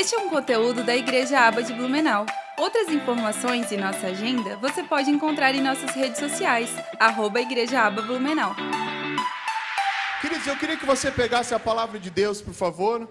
Este 0.00 0.14
é 0.14 0.18
um 0.20 0.30
conteúdo 0.30 0.84
da 0.84 0.96
Igreja 0.96 1.40
Aba 1.40 1.60
de 1.60 1.72
Blumenau. 1.72 2.24
Outras 2.56 2.88
informações 2.88 3.72
e 3.72 3.76
nossa 3.76 4.06
agenda 4.06 4.56
você 4.58 4.80
pode 4.84 5.10
encontrar 5.10 5.56
em 5.56 5.60
nossas 5.60 5.90
redes 5.90 6.20
sociais, 6.20 6.70
arroba 7.00 7.40
Igreja 7.40 7.80
Aba 7.80 8.00
Blumenau. 8.02 8.54
Queridos, 10.20 10.46
eu 10.46 10.56
queria 10.56 10.76
que 10.76 10.86
você 10.86 11.10
pegasse 11.10 11.52
a 11.52 11.58
palavra 11.58 11.98
de 11.98 12.10
Deus, 12.10 12.40
por 12.40 12.54
favor. 12.54 13.08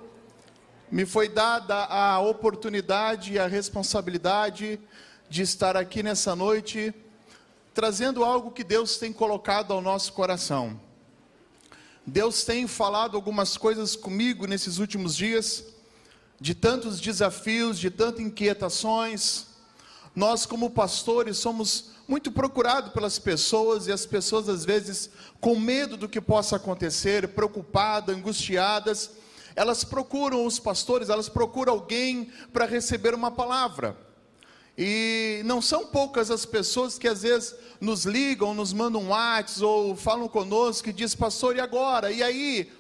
Me 0.90 1.06
foi 1.06 1.28
dada 1.28 1.76
a 1.76 2.22
oportunidade 2.22 3.34
e 3.34 3.38
a 3.38 3.48
responsabilidade 3.48 4.80
de 5.30 5.42
estar 5.42 5.76
aqui 5.76 6.02
nessa 6.02 6.38
noite, 6.38 6.94
trazendo 7.74 8.24
algo 8.24 8.50
que 8.50 8.64
Deus 8.64 8.96
tem 8.96 9.12
colocado 9.12 9.74
ao 9.74 9.82
nosso 9.82 10.14
coração. 10.14 10.80
Deus 12.06 12.46
tem 12.46 12.66
falado 12.66 13.18
algumas 13.18 13.58
coisas 13.58 13.94
comigo 13.94 14.48
nesses 14.48 14.78
últimos 14.78 15.18
dias, 15.18 15.76
de 16.40 16.54
tantos 16.54 17.00
desafios, 17.00 17.80
de 17.80 17.90
tantas 17.90 18.22
inquietações. 18.22 19.48
Nós, 20.16 20.46
como 20.46 20.70
pastores, 20.70 21.38
somos 21.38 21.92
muito 22.08 22.32
procurados 22.32 22.94
pelas 22.94 23.20
pessoas 23.20 23.88
e 23.88 23.92
as 23.92 24.06
pessoas, 24.06 24.48
às 24.48 24.64
vezes, 24.64 25.10
com 25.42 25.60
medo 25.60 25.98
do 25.98 26.08
que 26.08 26.22
possa 26.22 26.56
acontecer, 26.56 27.28
preocupadas, 27.30 28.16
angustiadas, 28.16 29.12
elas 29.56 29.84
procuram 29.84 30.46
os 30.46 30.60
pastores, 30.60 31.10
elas 31.10 31.28
procuram 31.28 31.74
alguém 31.74 32.32
para 32.54 32.66
receber 32.66 33.14
uma 33.14 33.32
palavra. 33.32 33.98
E 34.78 35.42
não 35.44 35.60
são 35.60 35.88
poucas 35.88 36.30
as 36.30 36.46
pessoas 36.46 37.00
que 37.00 37.08
às 37.08 37.24
vezes 37.24 37.56
nos 37.82 38.06
ligam, 38.06 38.54
nos 38.54 38.72
mandam 38.72 39.02
um 39.02 39.10
WhatsApp 39.10 39.64
ou 39.64 39.96
falam 39.96 40.28
conosco 40.28 40.90
e 40.90 40.94
diz, 40.94 41.16
pastor, 41.16 41.56
e 41.56 41.60
agora? 41.60 42.12
E 42.12 42.22
aí? 42.22 42.72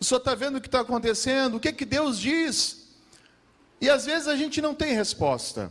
O 0.00 0.04
senhor 0.04 0.18
está 0.18 0.34
vendo 0.34 0.56
o 0.56 0.60
que 0.60 0.68
está 0.68 0.80
acontecendo? 0.80 1.56
O 1.56 1.60
que, 1.60 1.70
que 1.72 1.84
Deus 1.84 2.18
diz? 2.18 2.83
E 3.84 3.90
às 3.90 4.06
vezes 4.06 4.28
a 4.28 4.34
gente 4.34 4.62
não 4.62 4.74
tem 4.74 4.94
resposta. 4.94 5.70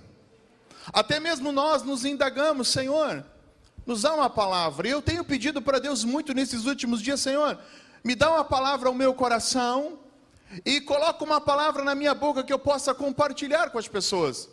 Até 0.93 1.19
mesmo 1.19 1.51
nós 1.51 1.81
nos 1.81 2.05
indagamos, 2.05 2.67
Senhor, 2.67 3.25
nos 3.87 4.03
dá 4.03 4.13
uma 4.13 4.29
palavra. 4.29 4.87
E 4.87 4.91
eu 4.91 5.01
tenho 5.01 5.23
pedido 5.23 5.63
para 5.63 5.79
Deus 5.79 6.03
muito 6.03 6.31
nesses 6.31 6.67
últimos 6.67 7.01
dias, 7.01 7.21
Senhor, 7.21 7.57
me 8.03 8.13
dá 8.13 8.29
uma 8.29 8.43
palavra 8.43 8.87
ao 8.87 8.93
meu 8.93 9.15
coração 9.15 9.97
e 10.63 10.79
coloca 10.79 11.23
uma 11.23 11.41
palavra 11.41 11.83
na 11.83 11.95
minha 11.95 12.13
boca 12.13 12.43
que 12.43 12.53
eu 12.53 12.59
possa 12.59 12.93
compartilhar 12.93 13.71
com 13.71 13.79
as 13.79 13.87
pessoas. 13.87 14.47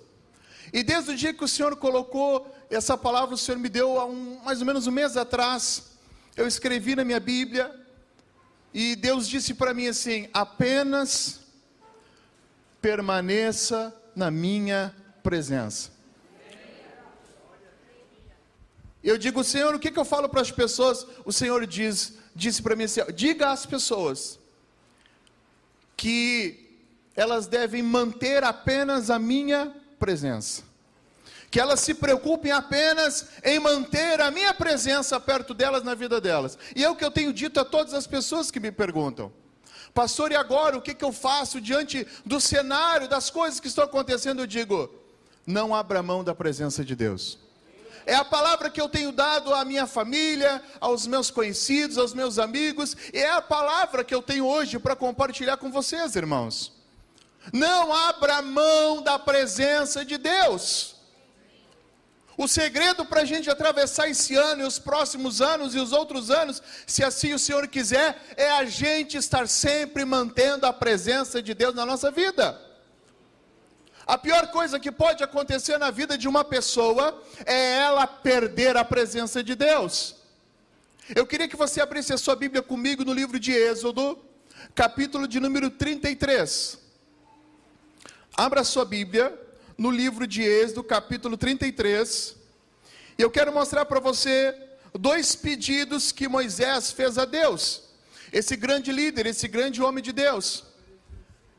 E 0.73 0.83
desde 0.83 1.11
o 1.11 1.15
dia 1.15 1.35
que 1.35 1.45
o 1.45 1.49
Senhor 1.49 1.77
colocou 1.77 2.51
essa 2.71 2.97
palavra, 2.97 3.35
o 3.35 3.39
Senhor 3.39 3.59
me 3.59 3.69
deu 3.69 4.01
há 4.01 4.07
um, 4.07 4.41
mais 4.43 4.61
ou 4.61 4.67
menos 4.67 4.87
um 4.87 4.91
mês 4.91 5.19
atrás. 5.19 5.83
Eu 6.35 6.47
escrevi 6.47 6.97
na 6.97 7.05
minha 7.05 7.21
Bíblia 7.21 7.79
e 8.73 8.97
Deus 8.97 9.29
disse 9.29 9.53
para 9.53 9.75
mim 9.75 9.87
assim: 9.87 10.31
apenas 10.33 11.40
permaneça 12.81 13.95
na 14.15 14.31
minha 14.31 14.95
presença. 15.23 15.91
Eu 19.03 19.17
digo, 19.17 19.43
Senhor, 19.43 19.75
o 19.75 19.79
que, 19.79 19.91
que 19.91 19.99
eu 19.99 20.05
falo 20.05 20.29
para 20.29 20.43
as 20.43 20.51
pessoas? 20.51 21.07
O 21.25 21.33
Senhor 21.33 21.67
diz, 21.67 22.15
disse 22.35 22.63
para 22.63 22.77
mim 22.77 22.85
assim: 22.85 23.01
diga 23.15 23.51
às 23.51 23.65
pessoas 23.65 24.39
que 25.97 26.79
elas 27.17 27.47
devem 27.47 27.83
manter 27.83 28.45
apenas 28.45 29.11
a 29.11 29.19
minha 29.19 29.75
presença. 29.99 30.63
Que 31.51 31.59
elas 31.59 31.81
se 31.81 31.95
preocupem 31.95 32.53
apenas 32.53 33.29
em 33.43 33.59
manter 33.59 34.21
a 34.21 34.31
minha 34.31 34.55
presença 34.55 35.19
perto 35.19 35.53
delas 35.53 35.83
na 35.83 35.95
vida 35.95 36.21
delas. 36.21 36.57
E 36.77 36.85
é 36.85 36.89
o 36.89 36.95
que 36.95 37.05
eu 37.05 37.11
tenho 37.11 37.33
dito 37.33 37.59
a 37.59 37.65
todas 37.65 37.93
as 37.93 38.07
pessoas 38.07 38.51
que 38.51 38.61
me 38.61 38.71
perguntam. 38.71 39.33
Pastor, 39.95 40.33
e 40.33 40.37
agora 40.37 40.77
o 40.77 40.83
que, 40.83 40.95
que 40.95 41.05
eu 41.05 41.13
faço 41.13 41.61
diante 41.61 42.07
do 42.25 42.41
cenário, 42.41 43.09
das 43.09 43.29
coisas 43.31 43.61
que 43.61 43.69
estão 43.69 43.85
acontecendo? 43.85 44.41
Eu 44.41 44.47
digo: 44.47 44.91
não 45.47 45.75
abra 45.75 46.03
mão 46.03 46.23
da 46.23 46.35
presença 46.35 46.85
de 46.85 46.95
Deus. 46.95 47.39
É 48.07 48.15
a 48.15 48.25
palavra 48.25 48.71
que 48.71 48.81
eu 48.81 48.89
tenho 48.89 49.13
dado 49.13 49.53
à 49.53 49.65
minha 49.65 49.87
família, 49.87 50.63
aos 50.81 51.07
meus 51.07 51.31
conhecidos, 51.31 51.99
aos 51.99 52.15
meus 52.15 52.39
amigos, 52.39 52.97
e 53.13 53.19
é 53.19 53.31
a 53.31 53.43
palavra 53.43 54.03
que 54.03 54.15
eu 54.15 54.23
tenho 54.23 54.47
hoje 54.47 54.79
para 54.79 54.97
compartilhar 54.97 55.59
com 55.59 55.71
vocês, 55.71 56.17
irmãos. 56.17 56.73
Não 57.53 57.93
abra 57.93 58.43
mão 58.43 59.03
da 59.03 59.19
presença 59.19 60.05
de 60.05 60.19
Deus. 60.19 60.97
O 62.37 62.49
segredo 62.49 63.05
para 63.05 63.23
a 63.23 63.25
gente 63.25 63.51
atravessar 63.51 64.09
esse 64.09 64.35
ano 64.35 64.63
e 64.63 64.67
os 64.67 64.79
próximos 64.79 65.43
anos 65.43 65.75
e 65.75 65.79
os 65.79 65.93
outros 65.93 66.31
anos, 66.31 66.63
se 66.87 67.05
assim 67.05 67.35
o 67.35 67.39
Senhor 67.39 67.67
quiser, 67.69 68.19
é 68.37 68.51
a 68.53 68.65
gente 68.65 69.17
estar 69.17 69.47
sempre 69.49 70.05
mantendo 70.05 70.67
a 70.67 70.73
presença 70.73 71.43
de 71.43 71.53
Deus 71.55 71.75
na 71.75 71.85
nossa 71.85 72.11
vida. 72.11 72.59
A 74.07 74.17
pior 74.19 74.49
coisa 74.49 74.81
que 74.81 74.91
pode 74.91 75.23
acontecer 75.23 75.79
na 75.79 75.91
vida 75.91 76.17
de 76.17 76.27
uma 76.27 76.43
pessoa 76.43 77.23
é 77.45 77.79
ela 77.79 78.07
perder 78.07 78.77
a 78.77 78.85
presença 78.85 79.43
de 79.43 79.55
Deus. 79.55 80.17
Eu 81.15 81.27
queria 81.27 81.49
que 81.49 81.57
você 81.57 81.81
abrisse 81.81 82.13
a 82.13 82.19
sua 82.19 82.37
Bíblia 82.37 82.63
comigo 82.63 83.05
no 83.05 83.13
livro 83.13 83.39
de 83.39 83.53
Êxodo, 83.53 84.19
capítulo 84.75 85.29
de 85.29 85.39
número 85.41 85.71
33. 85.71 86.79
Abra 88.37 88.63
a 88.63 88.65
sua 88.65 88.85
Bíblia 88.85 89.39
no 89.81 89.91
livro 89.91 90.27
de 90.27 90.43
Êxodo, 90.43 90.85
capítulo 90.85 91.39
33. 91.39 92.37
E 93.17 93.23
eu 93.23 93.31
quero 93.31 93.51
mostrar 93.51 93.87
para 93.87 93.99
você 93.99 94.55
dois 94.93 95.35
pedidos 95.35 96.13
que 96.13 96.29
Moisés 96.29 96.93
fez 96.93 97.17
a 97.17 97.25
Deus. 97.25 97.85
Esse 98.31 98.57
grande 98.57 98.93
líder, 98.93 99.25
esse 99.25 99.49
grande 99.49 99.81
homem 99.81 100.05
de 100.05 100.13
Deus. 100.13 100.65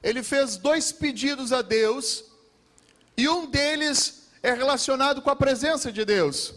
Ele 0.03 0.21
fez 0.21 0.55
dois 0.55 0.91
pedidos 0.91 1.51
a 1.51 1.63
Deus, 1.63 2.25
e 3.17 3.27
um 3.27 3.47
deles 3.47 4.27
é 4.43 4.53
relacionado 4.53 5.23
com 5.23 5.31
a 5.31 5.35
presença 5.35 5.91
de 5.91 6.05
Deus. 6.05 6.53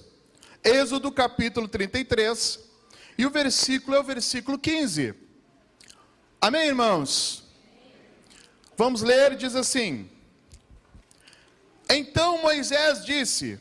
Êxodo 0.62 1.10
capítulo 1.10 1.66
33, 1.66 2.60
e 3.16 3.24
o 3.24 3.30
versículo 3.30 3.96
é 3.96 4.00
o 4.00 4.04
versículo 4.04 4.58
15. 4.58 5.14
Amém, 6.42 6.66
irmãos? 6.66 7.42
Vamos 8.76 9.00
ler, 9.00 9.34
diz 9.34 9.54
assim: 9.56 10.10
Então 11.88 12.42
Moisés 12.42 13.04
disse: 13.04 13.58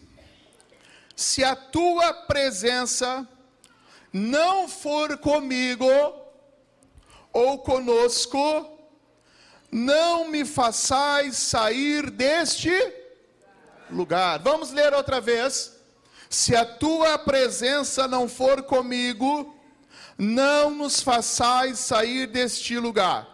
Se 1.16 1.44
a 1.44 1.56
tua 1.56 2.14
presença 2.14 3.28
não 4.12 4.68
for 4.68 5.18
comigo 5.18 5.90
ou 7.32 7.60
conosco, 7.60 8.70
não 9.72 10.30
me 10.30 10.46
façais 10.46 11.36
sair 11.36 12.12
deste 12.12 12.72
lugar. 13.90 14.40
Vamos 14.40 14.72
ler 14.72 14.94
outra 14.94 15.20
vez. 15.20 15.74
Se 16.30 16.56
a 16.56 16.66
tua 16.66 17.18
presença 17.18 18.08
não 18.08 18.28
for 18.28 18.64
comigo, 18.64 19.56
não 20.18 20.70
nos 20.72 21.02
façais 21.02 21.80
sair 21.80 22.28
deste 22.28 22.78
lugar. 22.78 23.28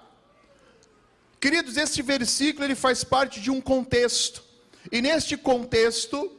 Queridos, 1.40 1.78
este 1.78 2.02
versículo 2.02 2.66
ele 2.66 2.76
faz 2.76 3.04
parte 3.04 3.40
de 3.40 3.50
um 3.50 3.62
contexto. 3.62 4.44
E 4.92 5.02
neste 5.02 5.38
contexto, 5.38 6.32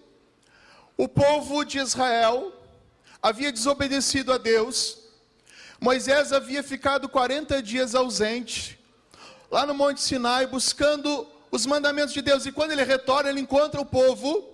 o 0.96 1.08
povo 1.08 1.64
de 1.64 1.78
Israel 1.78 2.52
havia 3.22 3.52
desobedecido 3.52 4.32
a 4.32 4.38
Deus. 4.38 4.98
Moisés 5.80 6.32
havia 6.32 6.62
ficado 6.62 7.08
40 7.08 7.62
dias 7.62 7.94
ausente, 7.94 8.78
lá 9.50 9.64
no 9.64 9.74
Monte 9.74 10.00
Sinai, 10.00 10.46
buscando 10.46 11.26
os 11.50 11.64
mandamentos 11.66 12.12
de 12.12 12.22
Deus. 12.22 12.44
E 12.46 12.52
quando 12.52 12.72
ele 12.72 12.84
retorna, 12.84 13.30
ele 13.30 13.40
encontra 13.40 13.80
o 13.80 13.86
povo 13.86 14.48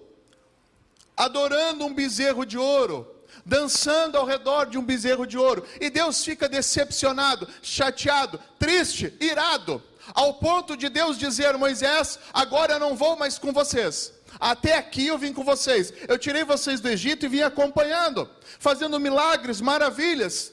adorando 1.16 1.84
um 1.84 1.94
bezerro 1.94 2.44
de 2.44 2.58
ouro, 2.58 3.10
dançando 3.44 4.18
ao 4.18 4.26
redor 4.26 4.66
de 4.66 4.76
um 4.78 4.84
bezerro 4.84 5.26
de 5.26 5.38
ouro. 5.38 5.66
E 5.80 5.88
Deus 5.88 6.22
fica 6.22 6.48
decepcionado, 6.48 7.48
chateado, 7.62 8.38
triste, 8.58 9.14
irado, 9.20 9.82
ao 10.14 10.34
ponto 10.34 10.76
de 10.76 10.88
Deus 10.88 11.18
dizer: 11.18 11.56
Moisés, 11.56 12.18
agora 12.32 12.74
eu 12.74 12.80
não 12.80 12.94
vou 12.94 13.16
mais 13.16 13.38
com 13.38 13.52
vocês. 13.52 14.12
Até 14.38 14.76
aqui 14.76 15.06
eu 15.06 15.18
vim 15.18 15.32
com 15.32 15.44
vocês. 15.44 15.92
Eu 16.08 16.18
tirei 16.18 16.44
vocês 16.44 16.80
do 16.80 16.88
Egito 16.88 17.24
e 17.24 17.28
vim 17.28 17.42
acompanhando, 17.42 18.28
fazendo 18.58 19.00
milagres, 19.00 19.60
maravilhas, 19.60 20.52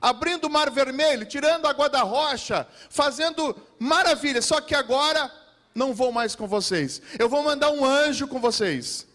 abrindo 0.00 0.44
o 0.44 0.50
mar 0.50 0.70
vermelho, 0.70 1.26
tirando 1.26 1.66
a 1.66 1.70
água 1.70 1.88
da 1.88 2.02
rocha, 2.02 2.66
fazendo 2.88 3.56
maravilhas. 3.78 4.44
Só 4.44 4.60
que 4.60 4.74
agora 4.74 5.32
não 5.74 5.94
vou 5.94 6.12
mais 6.12 6.34
com 6.34 6.46
vocês. 6.46 7.00
Eu 7.18 7.28
vou 7.28 7.42
mandar 7.42 7.70
um 7.70 7.84
anjo 7.84 8.26
com 8.28 8.40
vocês. 8.40 9.06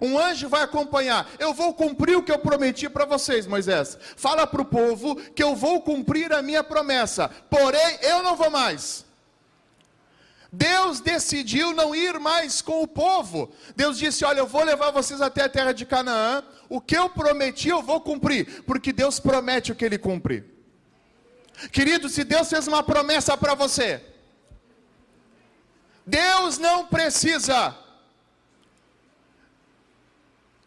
Um 0.00 0.18
anjo 0.18 0.48
vai 0.48 0.62
acompanhar. 0.62 1.28
Eu 1.38 1.52
vou 1.52 1.74
cumprir 1.74 2.16
o 2.16 2.22
que 2.22 2.32
eu 2.32 2.38
prometi 2.38 2.88
para 2.88 3.04
vocês, 3.04 3.46
Moisés. 3.46 3.98
Fala 4.16 4.46
para 4.46 4.62
o 4.62 4.64
povo 4.64 5.16
que 5.16 5.42
eu 5.42 5.54
vou 5.54 5.82
cumprir 5.82 6.32
a 6.32 6.40
minha 6.40 6.64
promessa. 6.64 7.28
Porém, 7.50 7.98
eu 8.02 8.22
não 8.22 8.36
vou 8.36 8.50
mais. 8.50 9.04
Deus 10.50 11.00
decidiu 11.00 11.72
não 11.72 11.94
ir 11.94 12.18
mais 12.20 12.60
com 12.60 12.82
o 12.82 12.86
povo. 12.86 13.52
Deus 13.74 13.98
disse: 13.98 14.24
Olha, 14.24 14.40
eu 14.40 14.46
vou 14.46 14.62
levar 14.62 14.90
vocês 14.90 15.20
até 15.20 15.44
a 15.44 15.48
terra 15.48 15.72
de 15.72 15.86
Canaã. 15.86 16.42
O 16.68 16.80
que 16.80 16.96
eu 16.96 17.08
prometi, 17.08 17.68
eu 17.68 17.82
vou 17.82 18.00
cumprir. 18.00 18.62
Porque 18.64 18.92
Deus 18.92 19.18
promete 19.18 19.72
o 19.72 19.74
que 19.74 19.84
ele 19.84 19.98
cumpre. 19.98 20.44
Querido, 21.70 22.08
se 22.08 22.24
Deus 22.24 22.48
fez 22.48 22.66
uma 22.66 22.82
promessa 22.82 23.36
para 23.36 23.54
você, 23.54 24.02
Deus 26.06 26.58
não 26.58 26.86
precisa 26.86 27.76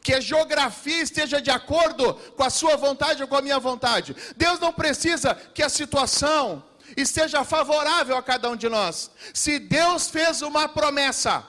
que 0.05 0.13
a 0.13 0.19
geografia 0.19 1.01
esteja 1.01 1.41
de 1.41 1.49
acordo 1.49 2.13
com 2.37 2.43
a 2.43 2.49
sua 2.51 2.75
vontade 2.77 3.23
ou 3.23 3.27
com 3.27 3.37
a 3.37 3.41
minha 3.41 3.57
vontade. 3.57 4.15
Deus 4.37 4.59
não 4.59 4.71
precisa 4.71 5.33
que 5.33 5.63
a 5.63 5.67
situação 5.67 6.63
esteja 6.95 7.43
favorável 7.43 8.15
a 8.15 8.21
cada 8.21 8.47
um 8.51 8.55
de 8.55 8.69
nós. 8.69 9.09
Se 9.33 9.57
Deus 9.57 10.07
fez 10.07 10.43
uma 10.43 10.69
promessa, 10.69 11.43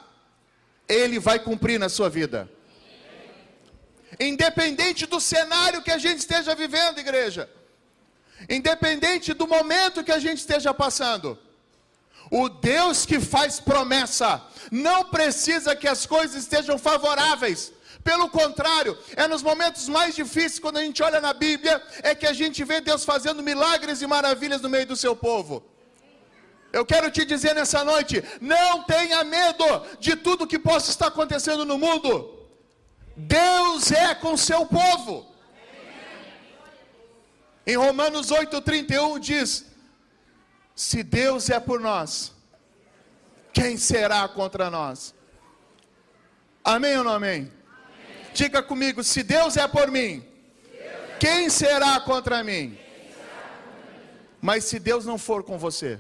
Ele 0.89 1.19
vai 1.19 1.39
cumprir 1.39 1.79
na 1.79 1.91
sua 1.91 2.09
vida. 2.09 2.51
Independente 4.19 5.05
do 5.05 5.21
cenário 5.21 5.83
que 5.83 5.91
a 5.91 5.99
gente 5.99 6.21
esteja 6.21 6.55
vivendo, 6.55 6.99
igreja. 6.99 7.51
Independente 8.49 9.35
do 9.35 9.47
momento 9.47 10.03
que 10.03 10.13
a 10.13 10.19
gente 10.19 10.39
esteja 10.39 10.73
passando. 10.73 11.39
O 12.31 12.49
Deus 12.49 13.05
que 13.05 13.21
faz 13.21 13.61
promessa 13.61 14.43
não 14.73 15.05
precisa 15.05 15.77
que 15.77 15.87
as 15.87 16.07
coisas 16.07 16.37
estejam 16.45 16.79
favoráveis. 16.79 17.76
Pelo 18.09 18.29
contrário, 18.31 18.97
é 19.17 19.27
nos 19.27 19.43
momentos 19.43 19.89
mais 19.89 20.15
difíceis, 20.15 20.61
quando 20.61 20.77
a 20.77 20.85
gente 20.87 21.03
olha 21.03 21.21
na 21.21 21.33
Bíblia, 21.33 21.83
é 22.05 22.15
que 22.15 22.25
a 22.25 22.33
gente 22.33 22.63
vê 22.63 22.81
Deus 22.81 23.05
fazendo 23.05 23.43
milagres 23.43 24.01
e 24.01 24.07
maravilhas 24.07 24.61
no 24.63 24.69
meio 24.69 24.87
do 24.87 24.95
seu 24.95 25.17
povo. 25.17 25.55
Eu 26.73 26.87
quero 26.87 27.11
te 27.11 27.25
dizer 27.25 27.53
nessa 27.53 27.83
noite: 27.83 28.23
não 28.41 28.85
tenha 28.85 29.25
medo 29.25 29.65
de 29.99 30.15
tudo 30.15 30.47
que 30.47 30.57
possa 30.57 30.89
estar 30.89 31.09
acontecendo 31.09 31.65
no 31.65 31.77
mundo. 31.77 32.47
Deus 33.17 33.91
é 33.91 34.15
com 34.15 34.37
seu 34.37 34.65
povo. 34.67 35.27
Em 37.67 37.77
Romanos 37.77 38.29
8,31 38.31 39.19
diz: 39.19 39.67
Se 40.77 41.03
Deus 41.03 41.51
é 41.51 41.59
por 41.59 41.81
nós, 41.81 42.33
quem 43.53 43.77
será 43.77 44.29
contra 44.29 44.71
nós? 44.71 45.13
Amém 46.63 46.97
ou 46.99 47.03
não 47.03 47.15
amém? 47.15 47.56
Diga 48.37 48.63
comigo: 48.63 49.03
se 49.03 49.23
Deus 49.23 49.57
é 49.57 49.67
por 49.67 49.91
mim, 49.91 50.23
quem 51.19 51.49
será 51.49 51.99
contra 52.01 52.45
mim? 52.45 52.79
Mas 54.43 54.65
se 54.65 54.79
Deus 54.79 55.07
não 55.07 55.17
for 55.17 55.43
com 55.43 55.57
você, 55.57 55.99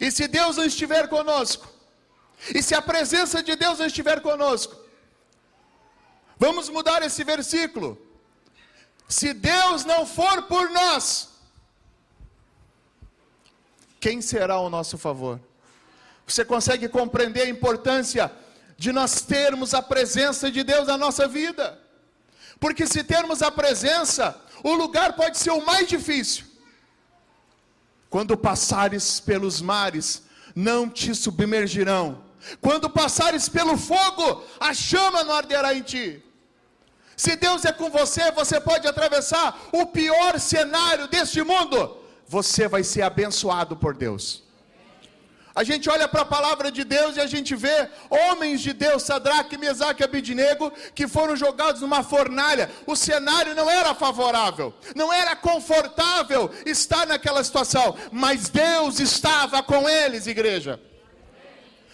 e 0.00 0.10
se 0.12 0.28
Deus 0.28 0.56
não 0.58 0.64
estiver 0.64 1.08
conosco, 1.08 1.68
e 2.54 2.62
se 2.62 2.72
a 2.72 2.80
presença 2.80 3.42
de 3.42 3.56
Deus 3.56 3.80
não 3.80 3.86
estiver 3.86 4.20
conosco, 4.20 4.76
vamos 6.38 6.68
mudar 6.68 7.02
esse 7.02 7.24
versículo. 7.24 8.00
Se 9.08 9.34
Deus 9.34 9.84
não 9.84 10.06
for 10.06 10.42
por 10.44 10.70
nós, 10.70 11.30
quem 14.00 14.22
será 14.22 14.54
ao 14.54 14.70
nosso 14.70 14.96
favor? 14.96 15.40
Você 16.28 16.44
consegue 16.44 16.88
compreender 16.88 17.42
a 17.42 17.48
importância 17.48 18.32
de 18.82 18.90
nós 18.90 19.20
termos 19.20 19.74
a 19.74 19.80
presença 19.80 20.50
de 20.50 20.64
Deus 20.64 20.88
na 20.88 20.98
nossa 20.98 21.28
vida. 21.28 21.78
Porque 22.58 22.84
se 22.84 23.04
termos 23.04 23.40
a 23.40 23.48
presença, 23.48 24.36
o 24.64 24.74
lugar 24.74 25.12
pode 25.12 25.38
ser 25.38 25.52
o 25.52 25.64
mais 25.64 25.86
difícil. 25.86 26.46
Quando 28.10 28.36
passares 28.36 29.20
pelos 29.20 29.60
mares, 29.60 30.24
não 30.52 30.90
te 30.90 31.14
submergirão. 31.14 32.24
Quando 32.60 32.90
passares 32.90 33.48
pelo 33.48 33.78
fogo, 33.78 34.42
a 34.58 34.74
chama 34.74 35.22
não 35.22 35.34
arderá 35.34 35.72
em 35.72 35.82
ti. 35.82 36.20
Se 37.16 37.36
Deus 37.36 37.64
é 37.64 37.70
com 37.70 37.88
você, 37.88 38.32
você 38.32 38.60
pode 38.60 38.88
atravessar 38.88 39.68
o 39.70 39.86
pior 39.86 40.40
cenário 40.40 41.06
deste 41.06 41.40
mundo. 41.44 41.98
Você 42.26 42.66
vai 42.66 42.82
ser 42.82 43.02
abençoado 43.02 43.76
por 43.76 43.94
Deus. 43.94 44.41
A 45.54 45.62
gente 45.64 45.88
olha 45.90 46.08
para 46.08 46.22
a 46.22 46.24
palavra 46.26 46.70
de 46.70 46.82
Deus 46.82 47.16
e 47.16 47.20
a 47.20 47.26
gente 47.26 47.54
vê 47.54 47.88
homens 48.08 48.60
de 48.62 48.72
Deus, 48.72 49.02
Sadraque, 49.02 49.58
Mesaque 49.58 50.02
e 50.02 50.04
Abidinego, 50.04 50.72
que 50.94 51.06
foram 51.06 51.36
jogados 51.36 51.82
numa 51.82 52.02
fornalha. 52.02 52.70
O 52.86 52.96
cenário 52.96 53.54
não 53.54 53.68
era 53.68 53.94
favorável, 53.94 54.74
não 54.96 55.12
era 55.12 55.36
confortável 55.36 56.50
estar 56.64 57.06
naquela 57.06 57.44
situação, 57.44 57.94
mas 58.10 58.48
Deus 58.48 58.98
estava 58.98 59.62
com 59.62 59.88
eles, 59.88 60.26
igreja. 60.26 60.80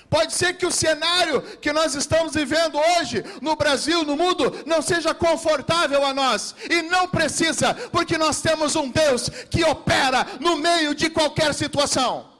Pode 0.08 0.32
ser 0.32 0.54
que 0.54 0.64
o 0.64 0.70
cenário 0.70 1.42
que 1.60 1.72
nós 1.72 1.94
estamos 1.94 2.34
vivendo 2.34 2.78
hoje, 2.78 3.22
no 3.42 3.56
Brasil, 3.56 4.04
no 4.04 4.16
mundo, 4.16 4.62
não 4.64 4.80
seja 4.80 5.12
confortável 5.12 6.04
a 6.06 6.14
nós. 6.14 6.54
E 6.70 6.80
não 6.82 7.08
precisa, 7.08 7.74
porque 7.92 8.16
nós 8.16 8.40
temos 8.40 8.74
um 8.74 8.88
Deus 8.88 9.28
que 9.50 9.62
opera 9.64 10.26
no 10.40 10.56
meio 10.56 10.94
de 10.94 11.10
qualquer 11.10 11.52
situação. 11.52 12.37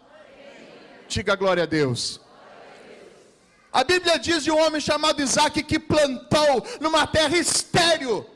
Diga 1.09 1.35
glória 1.35 1.63
a 1.63 1.67
Deus. 1.67 2.21
A 3.73 3.83
Bíblia 3.83 4.19
diz 4.19 4.45
de 4.45 4.51
um 4.51 4.59
homem 4.59 4.81
chamado 4.81 5.23
Isaac 5.23 5.63
que 5.63 5.79
plantou 5.79 6.67
numa 6.81 7.07
terra 7.07 7.37
estéril. 7.37 8.29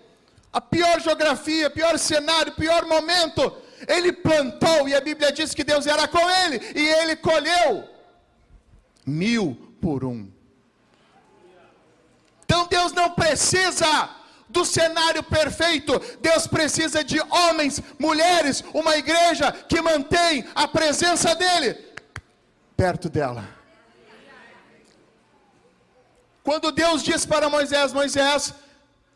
A 0.52 0.60
pior 0.60 1.00
geografia, 1.00 1.68
pior 1.68 1.98
cenário, 1.98 2.52
pior 2.52 2.86
momento. 2.86 3.54
Ele 3.86 4.12
plantou 4.12 4.88
e 4.88 4.94
a 4.94 5.00
Bíblia 5.00 5.32
diz 5.32 5.54
que 5.54 5.64
Deus 5.64 5.86
era 5.86 6.08
com 6.08 6.30
ele 6.30 6.60
e 6.74 6.86
ele 6.86 7.16
colheu 7.16 7.88
mil 9.04 9.74
por 9.80 10.04
um. 10.04 10.30
Então 12.44 12.66
Deus 12.68 12.92
não 12.92 13.10
precisa 13.10 14.10
do 14.48 14.64
cenário 14.64 15.22
perfeito. 15.22 16.00
Deus 16.20 16.46
precisa 16.46 17.02
de 17.02 17.20
homens, 17.20 17.82
mulheres, 17.98 18.62
uma 18.72 18.96
igreja 18.96 19.52
que 19.68 19.80
mantém 19.80 20.44
a 20.54 20.68
presença 20.68 21.34
dele 21.34 21.91
perto 22.76 23.08
dela. 23.08 23.48
Quando 26.42 26.72
Deus 26.72 27.02
diz 27.02 27.24
para 27.24 27.48
Moisés: 27.48 27.92
Moisés, 27.92 28.54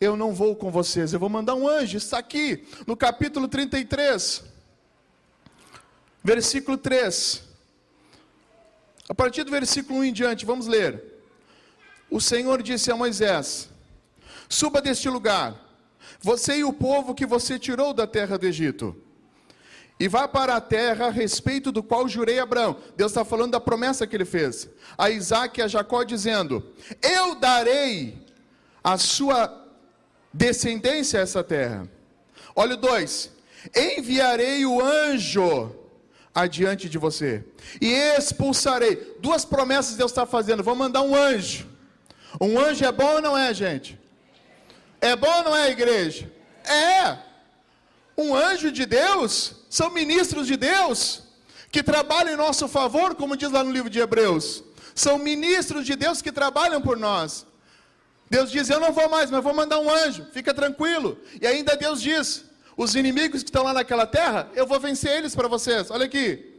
eu 0.00 0.16
não 0.16 0.32
vou 0.34 0.54
com 0.54 0.70
vocês, 0.70 1.12
eu 1.12 1.20
vou 1.20 1.28
mandar 1.28 1.54
um 1.54 1.68
anjo. 1.68 1.96
Está 1.96 2.18
aqui 2.18 2.66
no 2.86 2.96
capítulo 2.96 3.48
33, 3.48 4.44
versículo 6.22 6.76
3. 6.76 7.42
A 9.08 9.14
partir 9.14 9.44
do 9.44 9.50
versículo 9.50 10.00
1 10.00 10.04
em 10.04 10.12
diante, 10.12 10.44
vamos 10.44 10.66
ler. 10.66 11.02
O 12.10 12.20
Senhor 12.20 12.62
disse 12.62 12.90
a 12.90 12.96
Moisés: 12.96 13.68
Suba 14.48 14.80
deste 14.80 15.08
lugar, 15.08 15.54
você 16.20 16.58
e 16.58 16.64
o 16.64 16.72
povo 16.72 17.14
que 17.14 17.26
você 17.26 17.58
tirou 17.58 17.92
da 17.92 18.06
terra 18.06 18.38
do 18.38 18.46
Egito 18.46 19.05
e 19.98 20.08
vá 20.08 20.28
para 20.28 20.56
a 20.56 20.60
terra 20.60 21.06
a 21.06 21.10
respeito 21.10 21.72
do 21.72 21.82
qual 21.82 22.06
jurei 22.06 22.38
a 22.38 22.42
Abraão. 22.42 22.76
Deus 22.96 23.12
está 23.12 23.24
falando 23.24 23.52
da 23.52 23.60
promessa 23.60 24.06
que 24.06 24.14
ele 24.14 24.26
fez 24.26 24.68
a 24.96 25.10
Isaac 25.10 25.58
e 25.58 25.62
a 25.62 25.68
Jacó, 25.68 26.02
dizendo: 26.02 26.62
Eu 27.02 27.34
darei 27.34 28.18
a 28.84 28.98
sua 28.98 29.66
descendência 30.32 31.18
a 31.18 31.22
essa 31.22 31.42
terra. 31.42 31.88
Olha 32.54 32.74
o 32.74 32.76
2: 32.76 33.30
Enviarei 33.74 34.66
o 34.66 34.84
anjo 34.84 35.74
adiante 36.34 36.88
de 36.88 36.98
você 36.98 37.42
e 37.80 37.90
expulsarei. 37.90 39.16
Duas 39.20 39.46
promessas 39.46 39.96
Deus 39.96 40.10
está 40.10 40.26
fazendo. 40.26 40.62
Vou 40.62 40.76
mandar 40.76 41.00
um 41.00 41.14
anjo. 41.16 41.66
Um 42.38 42.60
anjo 42.60 42.84
é 42.84 42.92
bom 42.92 43.14
ou 43.14 43.22
não 43.22 43.36
é, 43.36 43.54
gente? 43.54 43.98
É 45.00 45.16
bom 45.16 45.38
ou 45.38 45.44
não 45.44 45.56
é, 45.56 45.70
igreja? 45.70 46.30
É. 46.64 47.25
Um 48.16 48.34
anjo 48.34 48.72
de 48.72 48.86
Deus 48.86 49.52
são 49.68 49.90
ministros 49.90 50.46
de 50.46 50.56
Deus 50.56 51.22
que 51.70 51.82
trabalham 51.82 52.32
em 52.32 52.36
nosso 52.36 52.66
favor, 52.66 53.14
como 53.14 53.36
diz 53.36 53.50
lá 53.50 53.62
no 53.62 53.70
livro 53.70 53.90
de 53.90 53.98
Hebreus. 53.98 54.64
São 54.94 55.18
ministros 55.18 55.84
de 55.84 55.94
Deus 55.94 56.22
que 56.22 56.32
trabalham 56.32 56.80
por 56.80 56.96
nós. 56.96 57.46
Deus 58.30 58.50
diz: 58.50 58.70
Eu 58.70 58.80
não 58.80 58.92
vou 58.92 59.08
mais, 59.08 59.30
mas 59.30 59.44
vou 59.44 59.54
mandar 59.54 59.78
um 59.78 59.90
anjo, 59.90 60.26
fica 60.32 60.54
tranquilo. 60.54 61.18
E 61.40 61.46
ainda 61.46 61.76
Deus 61.76 62.00
diz: 62.00 62.44
Os 62.76 62.94
inimigos 62.94 63.42
que 63.42 63.50
estão 63.50 63.62
lá 63.62 63.74
naquela 63.74 64.06
terra, 64.06 64.48
eu 64.54 64.66
vou 64.66 64.80
vencer 64.80 65.18
eles 65.18 65.34
para 65.34 65.48
vocês. 65.48 65.90
Olha 65.90 66.06
aqui. 66.06 66.54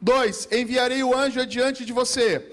Dois, 0.00 0.46
enviarei 0.52 1.02
o 1.02 1.16
anjo 1.16 1.40
adiante 1.40 1.84
de 1.84 1.92
você, 1.92 2.50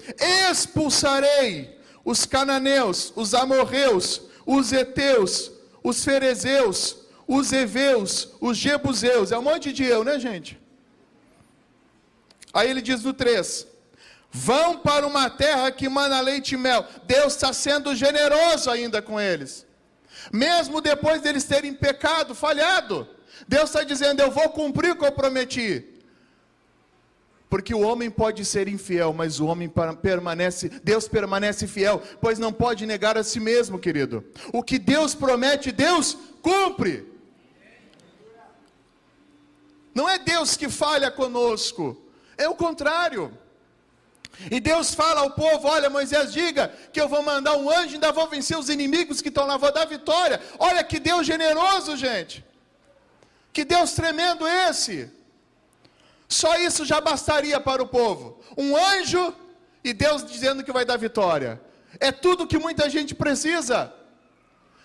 expulsarei 0.50 1.78
os 2.04 2.24
cananeus, 2.24 3.12
os 3.14 3.34
amorreus, 3.34 4.22
os 4.46 4.72
heteus, 4.72 5.50
os 5.82 6.02
ferezeus, 6.02 6.96
os 7.26 7.52
heveus, 7.52 8.34
os 8.40 8.56
jebuseus, 8.56 9.32
é 9.32 9.38
um 9.38 9.42
monte 9.42 9.72
de 9.72 9.84
eu, 9.84 10.04
né, 10.04 10.18
gente? 10.18 10.58
Aí 12.52 12.68
ele 12.68 12.82
diz 12.82 13.02
no 13.02 13.12
3: 13.12 13.66
Vão 14.30 14.78
para 14.78 15.06
uma 15.06 15.30
terra 15.30 15.70
que 15.70 15.88
mana 15.88 16.20
leite 16.20 16.54
e 16.54 16.58
mel. 16.58 16.86
Deus 17.04 17.34
está 17.34 17.52
sendo 17.52 17.94
generoso 17.94 18.70
ainda 18.70 19.00
com 19.02 19.20
eles. 19.20 19.66
Mesmo 20.32 20.80
depois 20.80 21.20
deles 21.20 21.44
terem 21.44 21.74
pecado, 21.74 22.34
falhado. 22.34 23.08
Deus 23.46 23.64
está 23.64 23.82
dizendo: 23.82 24.20
Eu 24.20 24.30
vou 24.30 24.48
cumprir 24.50 24.92
o 24.92 24.96
que 24.96 25.04
eu 25.04 25.12
prometi. 25.12 25.86
Porque 27.50 27.74
o 27.74 27.80
homem 27.80 28.10
pode 28.10 28.46
ser 28.46 28.66
infiel, 28.66 29.12
mas 29.12 29.38
o 29.38 29.44
homem 29.44 29.70
permanece, 30.00 30.70
Deus 30.82 31.06
permanece 31.06 31.66
fiel, 31.66 32.02
pois 32.18 32.38
não 32.38 32.50
pode 32.50 32.86
negar 32.86 33.18
a 33.18 33.22
si 33.22 33.38
mesmo, 33.38 33.78
querido. 33.78 34.24
O 34.54 34.62
que 34.62 34.78
Deus 34.78 35.14
promete, 35.14 35.70
Deus 35.70 36.16
cumpre. 36.40 37.11
Não 39.94 40.08
é 40.08 40.18
Deus 40.18 40.56
que 40.56 40.68
falha 40.68 41.10
conosco, 41.10 42.00
é 42.36 42.48
o 42.48 42.54
contrário. 42.54 43.36
E 44.50 44.58
Deus 44.60 44.94
fala 44.94 45.20
ao 45.20 45.30
povo: 45.30 45.68
Olha, 45.68 45.90
Moisés, 45.90 46.32
diga 46.32 46.72
que 46.92 47.00
eu 47.00 47.08
vou 47.08 47.22
mandar 47.22 47.56
um 47.56 47.70
anjo, 47.70 47.94
ainda 47.94 48.12
vou 48.12 48.26
vencer 48.28 48.58
os 48.58 48.68
inimigos 48.68 49.20
que 49.20 49.28
estão 49.28 49.46
lá, 49.46 49.56
vou 49.56 49.72
dar 49.72 49.86
vitória. 49.86 50.40
Olha 50.58 50.82
que 50.82 50.98
Deus 50.98 51.26
generoso, 51.26 51.96
gente. 51.96 52.44
Que 53.52 53.64
Deus 53.64 53.92
tremendo 53.92 54.46
esse. 54.46 55.10
Só 56.26 56.56
isso 56.56 56.84
já 56.84 57.00
bastaria 57.00 57.60
para 57.60 57.82
o 57.82 57.88
povo. 57.88 58.40
Um 58.56 58.74
anjo 58.74 59.34
e 59.84 59.92
Deus 59.92 60.24
dizendo 60.24 60.64
que 60.64 60.72
vai 60.72 60.84
dar 60.84 60.96
vitória. 60.96 61.60
É 62.00 62.10
tudo 62.10 62.46
que 62.46 62.58
muita 62.58 62.88
gente 62.88 63.14
precisa. 63.14 63.92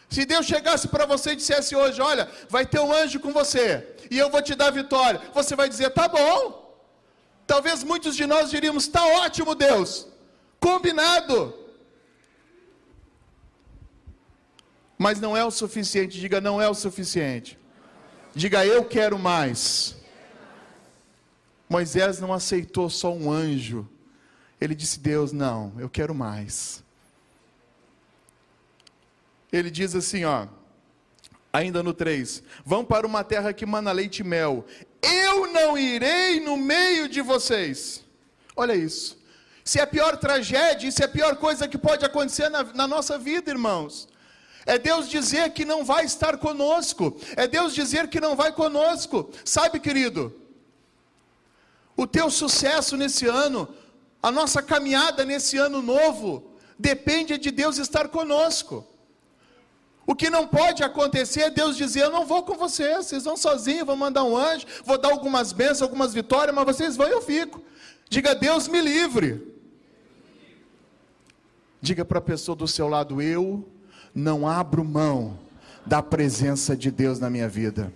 Se 0.09 0.25
Deus 0.25 0.45
chegasse 0.45 0.87
para 0.87 1.05
você 1.05 1.31
e 1.31 1.35
dissesse 1.35 1.75
hoje: 1.75 2.01
Olha, 2.01 2.29
vai 2.49 2.65
ter 2.65 2.79
um 2.79 2.91
anjo 2.91 3.19
com 3.19 3.33
você, 3.33 3.95
e 4.09 4.17
eu 4.17 4.29
vou 4.29 4.41
te 4.41 4.55
dar 4.55 4.71
vitória, 4.71 5.21
você 5.33 5.55
vai 5.55 5.67
dizer: 5.67 5.89
Tá 5.91 6.07
bom. 6.07 6.65
Talvez 7.45 7.83
muitos 7.83 8.15
de 8.15 8.25
nós 8.25 8.49
diríamos: 8.49 8.85
Está 8.85 9.05
ótimo, 9.05 9.53
Deus, 9.53 10.07
combinado. 10.59 11.53
Mas 14.97 15.19
não 15.19 15.35
é 15.35 15.43
o 15.43 15.51
suficiente, 15.51 16.19
diga: 16.19 16.39
Não 16.39 16.61
é 16.61 16.69
o 16.69 16.73
suficiente. 16.73 17.59
Diga: 18.33 18.65
Eu 18.65 18.85
quero 18.85 19.19
mais. 19.19 19.95
Moisés 21.69 22.19
não 22.19 22.31
aceitou 22.31 22.89
só 22.89 23.13
um 23.13 23.29
anjo, 23.29 23.87
ele 24.59 24.73
disse: 24.73 25.01
Deus, 25.01 25.33
não, 25.33 25.73
eu 25.77 25.89
quero 25.89 26.15
mais 26.15 26.86
ele 29.51 29.69
diz 29.71 29.95
assim, 29.95 30.25
ó, 30.25 30.47
ainda 31.51 31.81
no 31.81 31.93
3: 31.93 32.43
Vão 32.65 32.83
para 32.83 33.07
uma 33.07 33.23
terra 33.23 33.53
que 33.53 33.65
mana 33.65 33.91
leite 33.91 34.19
e 34.19 34.23
mel. 34.23 34.65
Eu 35.01 35.51
não 35.51 35.77
irei 35.77 36.39
no 36.39 36.57
meio 36.57 37.07
de 37.07 37.21
vocês. 37.21 38.03
Olha 38.55 38.75
isso. 38.75 39.17
Se 39.63 39.79
é 39.79 39.83
a 39.83 39.87
pior 39.87 40.17
tragédia, 40.17 40.87
isso 40.87 41.01
é 41.01 41.05
a 41.05 41.09
pior 41.09 41.35
coisa 41.35 41.67
que 41.67 41.77
pode 41.77 42.05
acontecer 42.05 42.49
na, 42.49 42.63
na 42.63 42.87
nossa 42.87 43.17
vida, 43.17 43.51
irmãos. 43.51 44.07
É 44.65 44.77
Deus 44.77 45.09
dizer 45.09 45.51
que 45.51 45.63
não 45.63 45.83
vai 45.83 46.05
estar 46.05 46.37
conosco. 46.37 47.19
É 47.35 47.47
Deus 47.47 47.73
dizer 47.73 48.07
que 48.09 48.19
não 48.19 48.35
vai 48.35 48.51
conosco. 48.51 49.29
Sabe, 49.45 49.79
querido? 49.79 50.33
O 51.95 52.05
teu 52.05 52.29
sucesso 52.29 52.95
nesse 52.95 53.25
ano, 53.25 53.67
a 54.21 54.31
nossa 54.31 54.61
caminhada 54.61 55.25
nesse 55.25 55.57
ano 55.57 55.81
novo, 55.81 56.57
depende 56.77 57.37
de 57.37 57.49
Deus 57.49 57.77
estar 57.77 58.09
conosco. 58.09 58.85
O 60.07 60.15
que 60.15 60.29
não 60.29 60.47
pode 60.47 60.81
acontecer 60.83 61.41
é 61.41 61.49
Deus 61.49 61.75
dizer: 61.75 62.03
Eu 62.03 62.11
não 62.11 62.25
vou 62.25 62.41
com 62.41 62.55
vocês, 62.55 63.07
vocês 63.07 63.25
vão 63.25 63.35
sozinhos, 63.35 63.85
vou 63.85 63.97
mandar 63.97 64.23
um 64.23 64.37
anjo, 64.37 64.65
vou 64.85 64.97
dar 64.97 65.11
algumas 65.11 65.51
bênçãos, 65.51 65.81
algumas 65.81 66.13
vitórias, 66.13 66.55
mas 66.55 66.65
vocês 66.65 66.95
vão 66.95 67.09
e 67.09 67.11
eu 67.11 67.21
fico. 67.21 67.61
Diga: 68.09 68.33
Deus 68.33 68.69
me 68.69 68.79
livre. 68.79 69.53
Diga 71.81 72.05
para 72.05 72.19
a 72.19 72.21
pessoa 72.21 72.55
do 72.55 72.69
seu 72.69 72.87
lado: 72.87 73.21
Eu 73.21 73.69
não 74.15 74.47
abro 74.47 74.81
mão 74.85 75.37
da 75.85 76.01
presença 76.01 76.75
de 76.75 76.89
Deus 76.89 77.19
na 77.19 77.29
minha 77.29 77.49
vida. 77.49 77.93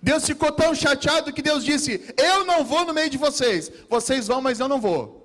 Deus 0.00 0.24
ficou 0.24 0.52
tão 0.52 0.74
chateado 0.74 1.34
que 1.34 1.42
Deus 1.42 1.62
disse: 1.62 2.14
Eu 2.16 2.46
não 2.46 2.64
vou 2.64 2.86
no 2.86 2.94
meio 2.94 3.10
de 3.10 3.18
vocês. 3.18 3.70
Vocês 3.90 4.26
vão, 4.26 4.40
mas 4.40 4.58
eu 4.58 4.68
não 4.68 4.80
vou. 4.80 5.23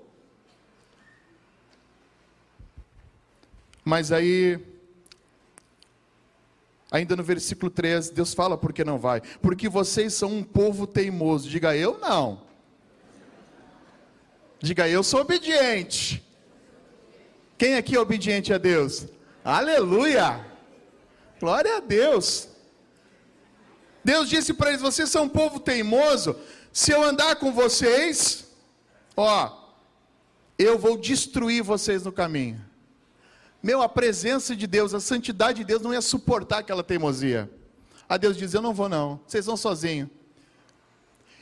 Mas 3.90 4.12
aí, 4.12 4.60
ainda 6.92 7.16
no 7.16 7.24
versículo 7.24 7.72
3, 7.72 8.12
Deus 8.12 8.36
fala 8.36 8.56
por 8.56 8.72
que 8.72 8.84
não 8.84 9.00
vai. 9.00 9.20
Porque 9.42 9.68
vocês 9.68 10.14
são 10.14 10.32
um 10.32 10.44
povo 10.44 10.86
teimoso. 10.86 11.50
Diga 11.50 11.76
eu 11.76 11.98
não. 11.98 12.44
Diga 14.60 14.88
eu 14.88 15.02
sou 15.02 15.22
obediente. 15.22 16.24
Quem 17.58 17.78
aqui 17.78 17.96
é 17.96 18.00
obediente 18.00 18.54
a 18.54 18.60
Deus? 18.60 19.08
Aleluia! 19.44 20.46
Glória 21.40 21.78
a 21.78 21.80
Deus. 21.80 22.48
Deus 24.04 24.30
disse 24.30 24.54
para 24.54 24.70
eles: 24.70 24.82
vocês 24.82 25.10
são 25.10 25.24
um 25.24 25.30
povo 25.30 25.60
teimoso. 25.60 26.36
Se 26.72 26.92
eu 26.92 27.02
andar 27.02 27.38
com 27.38 27.52
vocês, 27.52 28.46
ó, 29.18 29.68
eu 30.60 30.78
vou 30.78 30.96
destruir 30.96 31.64
vocês 31.64 32.04
no 32.04 32.12
caminho. 32.12 32.69
Meu, 33.62 33.82
a 33.82 33.90
presença 33.90 34.56
de 34.56 34.66
Deus, 34.66 34.94
a 34.94 35.00
santidade 35.00 35.60
de 35.60 35.64
Deus 35.66 35.82
não 35.82 35.94
ia 35.94 36.02
suportar 36.02 36.60
aquela 36.60 36.84
teimosia. 36.84 37.50
A 38.08 38.18
Deus 38.18 38.38
diz: 38.38 38.54
Eu 38.54 38.62
não 38.62 38.74
vou, 38.74 38.88
não, 38.88 39.20
vocês 39.28 39.46
vão 39.46 39.58
sozinhos. 39.58 40.10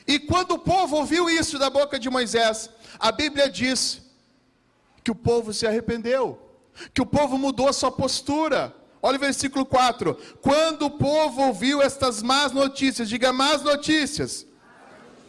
E 0.06 0.18
quando 0.18 0.52
o 0.52 0.58
povo 0.58 0.96
ouviu 0.96 1.28
isso 1.28 1.58
da 1.58 1.70
boca 1.70 1.98
de 1.98 2.08
Moisés, 2.10 2.70
a 2.98 3.12
Bíblia 3.12 3.48
diz 3.48 4.02
que 5.04 5.10
o 5.10 5.14
povo 5.14 5.52
se 5.52 5.66
arrependeu, 5.66 6.40
que 6.92 7.02
o 7.02 7.06
povo 7.06 7.38
mudou 7.38 7.68
a 7.68 7.72
sua 7.72 7.92
postura. 7.92 8.74
Olha 9.00 9.16
o 9.16 9.20
versículo 9.20 9.64
4: 9.64 10.14
Quando 10.40 10.86
o 10.86 10.90
povo 10.90 11.42
ouviu 11.42 11.80
estas 11.80 12.22
más 12.22 12.52
notícias, 12.52 13.08
diga 13.08 13.32
más 13.32 13.62
notícias, 13.62 14.44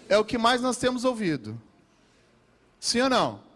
é 0.08 0.17
o 0.17 0.25
que 0.25 0.38
mais 0.38 0.62
nós 0.62 0.77
temos 0.77 1.05
ouvido. 1.05 1.62
Sim 2.79 3.01
ou 3.01 3.10
não? 3.10 3.49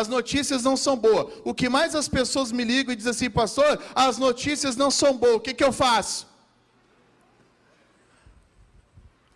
As 0.00 0.08
notícias 0.08 0.64
não 0.64 0.76
são 0.76 0.96
boas. 0.96 1.26
O 1.44 1.54
que 1.54 1.68
mais 1.68 1.94
as 1.94 2.08
pessoas 2.08 2.50
me 2.50 2.64
ligam 2.64 2.92
e 2.92 2.96
dizem 2.96 3.12
assim, 3.12 3.30
pastor, 3.30 3.80
as 3.94 4.18
notícias 4.18 4.74
não 4.74 4.90
são 4.90 5.16
boas, 5.16 5.36
o 5.36 5.40
que, 5.40 5.54
que 5.54 5.62
eu 5.62 5.72
faço? 5.72 6.26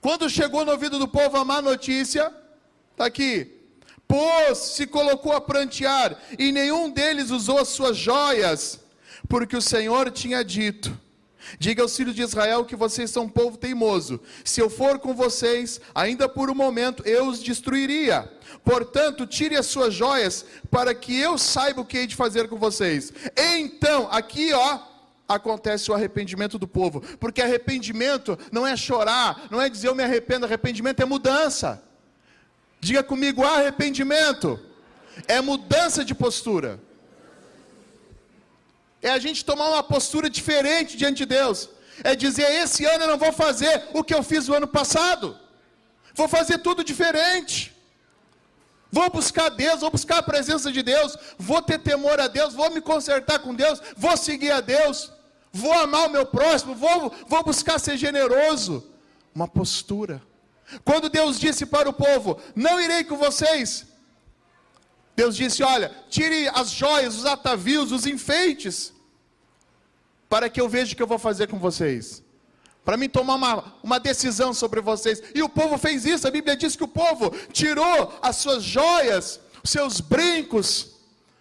Quando 0.00 0.28
chegou 0.28 0.64
no 0.64 0.72
ouvido 0.72 0.98
do 0.98 1.06
povo 1.06 1.36
a 1.36 1.44
má 1.44 1.62
notícia, 1.62 2.24
está 2.90 3.06
aqui, 3.06 3.32
pôs, 4.08 4.58
se 4.58 4.84
colocou 4.84 5.32
a 5.32 5.40
prantear, 5.40 6.18
e 6.36 6.50
nenhum 6.50 6.90
deles 6.90 7.30
usou 7.30 7.58
as 7.60 7.68
suas 7.68 7.96
joias, 7.96 8.80
porque 9.28 9.56
o 9.56 9.62
Senhor 9.62 10.10
tinha 10.10 10.44
dito: 10.44 10.90
Diga 11.58 11.82
aos 11.82 11.96
filhos 11.96 12.14
de 12.14 12.22
Israel 12.22 12.64
que 12.64 12.76
vocês 12.76 13.10
são 13.10 13.24
um 13.24 13.28
povo 13.28 13.56
teimoso. 13.56 14.20
Se 14.44 14.60
eu 14.60 14.68
for 14.68 14.98
com 14.98 15.14
vocês, 15.14 15.80
ainda 15.94 16.28
por 16.28 16.50
um 16.50 16.54
momento, 16.54 17.02
eu 17.06 17.26
os 17.28 17.42
destruiria. 17.42 18.30
Portanto, 18.64 19.26
tire 19.26 19.56
as 19.56 19.66
suas 19.66 19.94
joias, 19.94 20.44
para 20.70 20.94
que 20.94 21.18
eu 21.18 21.38
saiba 21.38 21.80
o 21.80 21.84
que 21.84 21.98
hei 21.98 22.06
de 22.06 22.16
fazer 22.16 22.48
com 22.48 22.56
vocês. 22.56 23.12
Então, 23.36 24.08
aqui 24.10 24.52
ó, 24.52 24.80
acontece 25.28 25.90
o 25.90 25.94
arrependimento 25.94 26.58
do 26.58 26.66
povo, 26.66 27.00
porque 27.20 27.42
arrependimento 27.42 28.38
não 28.50 28.66
é 28.66 28.76
chorar, 28.76 29.46
não 29.50 29.60
é 29.60 29.68
dizer 29.68 29.88
eu 29.88 29.94
me 29.94 30.02
arrependo, 30.02 30.46
arrependimento 30.46 31.00
é 31.00 31.04
mudança. 31.04 31.82
Diga 32.80 33.02
comigo, 33.02 33.44
arrependimento 33.44 34.58
é 35.26 35.40
mudança 35.40 36.04
de 36.04 36.14
postura. 36.14 36.80
É 39.00 39.10
a 39.10 39.18
gente 39.18 39.44
tomar 39.44 39.68
uma 39.68 39.82
postura 39.82 40.28
diferente 40.28 40.96
diante 40.96 41.18
de 41.18 41.26
Deus. 41.26 41.68
É 42.04 42.14
dizer, 42.14 42.50
esse 42.62 42.84
ano 42.84 43.04
eu 43.04 43.08
não 43.08 43.18
vou 43.18 43.32
fazer 43.32 43.88
o 43.92 44.04
que 44.04 44.14
eu 44.14 44.22
fiz 44.22 44.48
o 44.48 44.54
ano 44.54 44.66
passado. 44.66 45.36
Vou 46.14 46.28
fazer 46.28 46.58
tudo 46.58 46.82
diferente. 46.84 47.74
Vou 48.90 49.10
buscar 49.10 49.50
Deus, 49.50 49.80
vou 49.80 49.90
buscar 49.90 50.18
a 50.18 50.22
presença 50.22 50.72
de 50.72 50.82
Deus, 50.82 51.16
vou 51.38 51.60
ter 51.60 51.78
temor 51.78 52.18
a 52.18 52.26
Deus, 52.26 52.54
vou 52.54 52.70
me 52.70 52.80
consertar 52.80 53.38
com 53.38 53.54
Deus, 53.54 53.80
vou 53.94 54.16
seguir 54.16 54.50
a 54.50 54.62
Deus, 54.62 55.12
vou 55.52 55.72
amar 55.74 56.06
o 56.06 56.10
meu 56.10 56.24
próximo, 56.24 56.74
vou, 56.74 57.12
vou 57.26 57.44
buscar 57.44 57.78
ser 57.78 57.98
generoso. 57.98 58.90
Uma 59.34 59.46
postura. 59.46 60.22
Quando 60.84 61.08
Deus 61.08 61.38
disse 61.38 61.66
para 61.66 61.88
o 61.88 61.92
povo: 61.92 62.40
Não 62.56 62.80
irei 62.80 63.04
com 63.04 63.16
vocês, 63.16 63.86
Deus 65.18 65.34
disse: 65.34 65.64
Olha, 65.64 65.90
tire 66.08 66.48
as 66.54 66.70
joias, 66.70 67.16
os 67.16 67.26
atavios, 67.26 67.90
os 67.90 68.06
enfeites, 68.06 68.92
para 70.28 70.48
que 70.48 70.60
eu 70.60 70.68
veja 70.68 70.92
o 70.92 70.96
que 70.96 71.02
eu 71.02 71.08
vou 71.08 71.18
fazer 71.18 71.48
com 71.48 71.58
vocês. 71.58 72.22
Para 72.84 72.96
mim 72.96 73.08
tomar 73.08 73.34
uma, 73.34 73.74
uma 73.82 73.98
decisão 73.98 74.54
sobre 74.54 74.80
vocês. 74.80 75.20
E 75.34 75.42
o 75.42 75.48
povo 75.48 75.76
fez 75.76 76.04
isso. 76.06 76.28
A 76.28 76.30
Bíblia 76.30 76.56
diz 76.56 76.76
que 76.76 76.84
o 76.84 76.94
povo 77.02 77.32
tirou 77.52 78.16
as 78.22 78.36
suas 78.36 78.62
joias, 78.62 79.40
os 79.60 79.70
seus 79.70 80.00
brincos, 80.00 80.92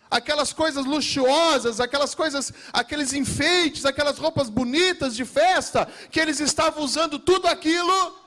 aquelas 0.10 0.51
coisas 0.51 0.84
luxuosas, 0.84 1.79
aquelas 1.79 2.15
coisas, 2.15 2.51
aqueles 2.74 3.13
enfeites, 3.13 3.86
aquelas 3.86 4.17
roupas 4.17 4.50
bonitas 4.50 5.15
de 5.15 5.24
festa, 5.24 5.88
que 6.10 6.19
eles 6.19 6.39
estavam 6.39 6.84
usando 6.84 7.19
tudo 7.19 7.48
aquilo 7.48 8.17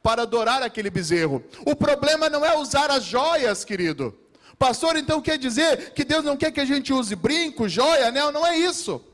para 0.00 0.22
adorar 0.22 0.62
aquele 0.62 0.90
bezerro. 0.90 1.42
O 1.66 1.74
problema 1.74 2.30
não 2.30 2.44
é 2.44 2.56
usar 2.56 2.88
as 2.88 3.02
joias, 3.02 3.64
querido. 3.64 4.21
Pastor, 4.58 4.96
então 4.96 5.20
quer 5.20 5.38
dizer 5.38 5.92
que 5.92 6.04
Deus 6.04 6.24
não 6.24 6.36
quer 6.36 6.50
que 6.52 6.60
a 6.60 6.64
gente 6.64 6.92
use 6.92 7.14
brinco, 7.16 7.68
joia, 7.68 8.08
anel? 8.08 8.30
Não 8.30 8.46
é 8.46 8.56
isso. 8.56 9.04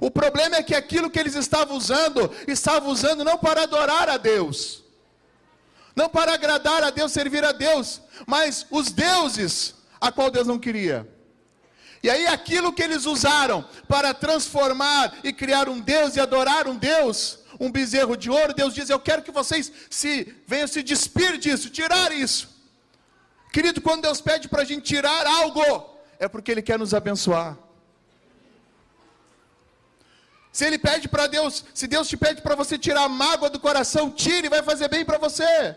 O 0.00 0.10
problema 0.10 0.56
é 0.56 0.62
que 0.62 0.74
aquilo 0.74 1.10
que 1.10 1.18
eles 1.18 1.34
estavam 1.34 1.76
usando, 1.76 2.30
estavam 2.46 2.90
usando 2.90 3.24
não 3.24 3.36
para 3.36 3.62
adorar 3.62 4.08
a 4.08 4.16
Deus, 4.16 4.84
não 5.94 6.08
para 6.08 6.32
agradar 6.32 6.82
a 6.82 6.90
Deus, 6.90 7.12
servir 7.12 7.44
a 7.44 7.52
Deus, 7.52 8.00
mas 8.26 8.66
os 8.70 8.90
deuses 8.92 9.74
a 10.00 10.10
qual 10.10 10.30
Deus 10.30 10.46
não 10.46 10.58
queria. 10.58 11.08
E 12.02 12.10
aí 12.10 12.26
aquilo 12.26 12.72
que 12.72 12.82
eles 12.82 13.06
usaram 13.06 13.64
para 13.86 14.12
transformar 14.12 15.18
e 15.22 15.32
criar 15.32 15.68
um 15.68 15.78
Deus 15.78 16.16
e 16.16 16.20
adorar 16.20 16.66
um 16.66 16.76
Deus, 16.76 17.38
um 17.60 17.70
bezerro 17.70 18.16
de 18.16 18.28
ouro, 18.28 18.54
Deus 18.54 18.74
diz: 18.74 18.90
Eu 18.90 18.98
quero 18.98 19.22
que 19.22 19.30
vocês 19.30 19.70
se 19.88 20.34
venham 20.46 20.66
se 20.66 20.82
despir 20.82 21.38
disso, 21.38 21.70
tirar 21.70 22.10
isso. 22.10 22.51
Querido, 23.52 23.82
quando 23.82 24.02
Deus 24.02 24.20
pede 24.20 24.48
para 24.48 24.62
a 24.62 24.64
gente 24.64 24.82
tirar 24.82 25.26
algo, 25.26 25.62
é 26.18 26.26
porque 26.26 26.50
Ele 26.50 26.62
quer 26.62 26.78
nos 26.78 26.94
abençoar. 26.94 27.58
Se 30.50 30.64
Ele 30.66 30.78
pede 30.78 31.06
para 31.06 31.26
Deus, 31.26 31.64
se 31.74 31.86
Deus 31.86 32.08
te 32.08 32.16
pede 32.16 32.40
para 32.40 32.54
você 32.54 32.78
tirar 32.78 33.04
a 33.04 33.08
mágoa 33.08 33.50
do 33.50 33.60
coração, 33.60 34.10
tire, 34.10 34.48
vai 34.48 34.62
fazer 34.62 34.88
bem 34.88 35.04
para 35.04 35.18
você. 35.18 35.76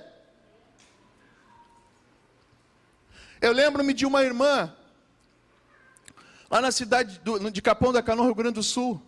Eu 3.41 3.51
lembro-me 3.51 3.93
de 3.93 4.05
uma 4.05 4.23
irmã, 4.23 4.73
lá 6.49 6.61
na 6.61 6.71
cidade 6.71 7.19
do, 7.19 7.51
de 7.51 7.61
Capão 7.61 7.91
da 7.91 8.01
Canoa, 8.01 8.25
Rio 8.25 8.35
Grande 8.35 8.55
do 8.55 8.63
Sul. 8.63 9.01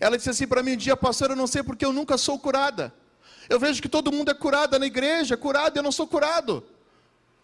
Ela 0.00 0.16
disse 0.16 0.30
assim 0.30 0.46
para 0.46 0.62
mim 0.62 0.74
um 0.74 0.76
dia, 0.76 0.96
pastor, 0.96 1.30
eu 1.30 1.36
não 1.36 1.48
sei 1.48 1.62
porque 1.64 1.84
eu 1.84 1.92
nunca 1.92 2.16
sou 2.16 2.38
curada. 2.38 2.94
Eu 3.48 3.58
vejo 3.58 3.82
que 3.82 3.88
todo 3.88 4.12
mundo 4.12 4.30
é 4.30 4.34
curado 4.34 4.78
na 4.78 4.86
igreja, 4.86 5.36
curado, 5.36 5.76
eu 5.76 5.82
não 5.82 5.90
sou 5.90 6.06
curado. 6.06 6.64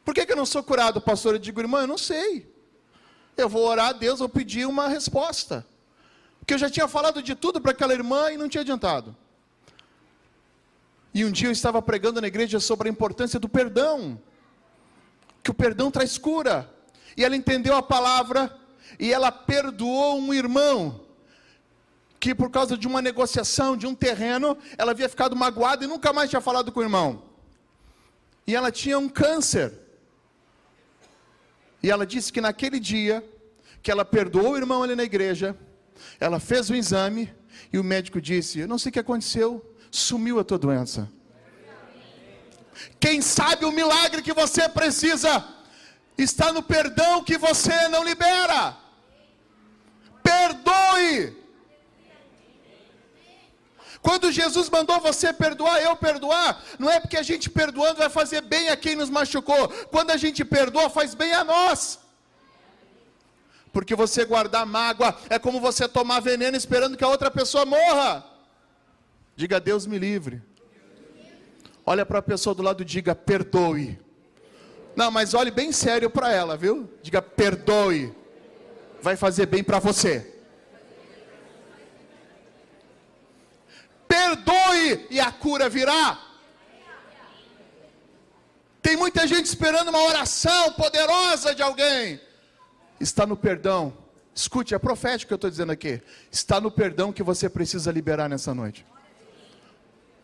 Por 0.09 0.15
que, 0.15 0.25
que 0.25 0.33
eu 0.33 0.37
não 0.39 0.47
sou 0.47 0.63
curado, 0.63 1.03
pastor? 1.03 1.35
Eu 1.35 1.39
digo, 1.39 1.61
irmã, 1.61 1.83
eu 1.83 1.87
não 1.87 1.99
sei. 1.99 2.51
Eu 3.37 3.47
vou 3.47 3.63
orar 3.67 3.89
a 3.89 3.93
Deus, 3.93 4.21
vou 4.21 4.29
pedir 4.31 4.67
uma 4.67 4.89
resposta. 4.89 5.67
Porque 6.39 6.55
eu 6.55 6.59
já 6.59 6.71
tinha 6.71 6.89
falado 6.89 7.23
de 7.23 7.35
tudo 7.35 7.61
para 7.61 7.73
aquela 7.73 7.93
irmã 7.93 8.33
e 8.33 8.39
não 8.39 8.49
tinha 8.49 8.63
adiantado. 8.63 9.15
E 11.13 11.27
um 11.27 11.31
dia 11.31 11.49
eu 11.49 11.53
estava 11.53 11.83
pregando 11.83 12.23
na 12.23 12.27
igreja 12.27 12.59
sobre 12.59 12.89
a 12.89 12.91
importância 12.91 13.39
do 13.39 13.51
perdão. 13.51 14.19
Que 15.43 15.51
o 15.51 15.55
perdão 15.55 15.91
traz 15.91 16.17
cura. 16.17 16.73
E 17.15 17.23
ela 17.23 17.37
entendeu 17.37 17.77
a 17.77 17.83
palavra 17.83 18.59
e 18.99 19.13
ela 19.13 19.31
perdoou 19.31 20.19
um 20.19 20.33
irmão 20.33 21.03
que 22.19 22.35
por 22.35 22.51
causa 22.51 22.79
de 22.79 22.87
uma 22.87 23.03
negociação 23.03 23.77
de 23.77 23.87
um 23.87 23.95
terreno, 23.95 24.57
ela 24.79 24.93
havia 24.93 25.11
ficado 25.11 25.37
magoada 25.37 25.85
e 25.85 25.87
nunca 25.87 26.15
mais 26.15 26.31
tinha 26.31 26.41
falado 26.41 26.73
com 26.73 26.81
o 26.81 26.83
irmão. 26.83 27.25
E 28.47 28.57
ela 28.57 28.73
tinha 28.73 28.99
um 28.99 29.07
câncer. 29.07 29.87
E 31.83 31.91
ela 31.91 32.07
disse 32.07 32.33
que 32.33 32.41
naquele 32.41 32.81
dia, 32.81 33.25
que 33.83 33.91
ela 33.91 34.05
perdoou 34.05 34.53
o 34.53 34.57
irmão 34.57 34.83
ali 34.83 34.95
na 34.95 35.05
igreja, 35.05 35.57
ela 36.19 36.41
fez 36.41 36.71
o 36.71 36.75
exame 36.75 37.33
e 37.73 37.79
o 37.79 37.85
médico 37.85 38.21
disse: 38.21 38.61
Eu 38.61 38.69
não 38.69 38.79
sei 38.79 38.91
o 38.91 38.93
que 38.93 38.99
aconteceu, 38.99 39.75
sumiu 39.91 40.39
a 40.39 40.45
tua 40.45 40.59
doença. 40.59 41.11
Quem 43.01 43.21
sabe 43.21 43.65
o 43.65 43.73
milagre 43.73 44.23
que 44.23 44.33
você 44.33 44.69
precisa 44.69 45.45
está 46.17 46.53
no 46.53 46.63
perdão 46.63 47.25
que 47.25 47.37
você 47.39 47.89
não 47.89 48.05
libera. 48.05 48.77
Perdoe. 50.23 51.37
Quando 54.09 54.33
Jesus 54.33 54.71
mandou 54.71 54.99
você 55.01 55.35
perdoar, 55.35 55.83
eu 55.83 55.95
perdoar, 55.95 56.65
não 56.79 56.89
é 56.89 56.99
porque 56.99 57.19
a 57.19 57.23
gente 57.23 57.51
perdoando 57.51 57.99
vai 57.99 58.09
fazer 58.09 58.41
bem 58.41 58.71
a 58.71 58.77
quem 58.77 58.97
nos 58.97 59.11
machucou. 59.11 59.69
Quando 59.91 60.13
a 60.13 60.17
gente 60.17 60.43
perdoa, 60.47 60.89
faz 60.89 61.15
bem 61.15 61.35
a 61.35 61.45
nós. 61.45 61.99
Porque 63.71 63.95
você 63.95 64.25
guardar 64.25 64.65
mágoa 64.65 65.15
é 65.29 65.39
como 65.39 65.61
você 65.61 65.87
tomar 65.87 66.21
veneno 66.21 66.57
esperando 66.57 66.97
que 66.97 67.05
a 67.05 67.09
outra 67.09 67.31
pessoa 67.31 67.67
morra. 67.67 68.25
Diga, 69.37 69.61
Deus 69.61 69.87
me 69.87 69.99
livre. 69.99 70.41
Olha 71.85 72.07
para 72.07 72.21
a 72.21 72.23
pessoa 72.23 72.55
do 72.55 72.63
lado 72.63 72.81
e 72.81 72.87
diga, 72.87 73.15
perdoe. 73.15 74.01
Não, 74.97 75.11
mas 75.11 75.35
olhe 75.35 75.51
bem 75.51 75.71
sério 75.71 76.09
para 76.09 76.33
ela, 76.33 76.57
viu? 76.57 76.89
Diga, 77.03 77.21
perdoe. 77.21 78.11
Vai 79.03 79.17
fazer 79.17 79.45
bem 79.45 79.63
para 79.63 79.79
você. 79.79 80.38
Perdoe 84.09 85.07
e 85.11 85.21
a 85.21 85.31
cura 85.31 85.69
virá. 85.69 86.19
Tem 88.81 88.97
muita 88.97 89.27
gente 89.27 89.45
esperando 89.45 89.89
uma 89.89 90.03
oração 90.03 90.73
poderosa 90.73 91.55
de 91.55 91.63
alguém. 91.63 92.21
Está 92.99 93.27
no 93.27 93.37
perdão. 93.37 93.97
Escute, 94.35 94.75
é 94.75 94.79
profético 94.79 95.29
que 95.29 95.35
eu 95.35 95.37
estou 95.37 95.51
dizendo 95.51 95.73
aqui. 95.73 96.01
Está 96.31 96.61
no 96.61 96.71
perdão 96.71 97.13
que 97.13 97.23
você 97.23 97.49
precisa 97.49 97.93
liberar 97.93 98.29
nessa 98.29 98.55
noite. 98.55 98.87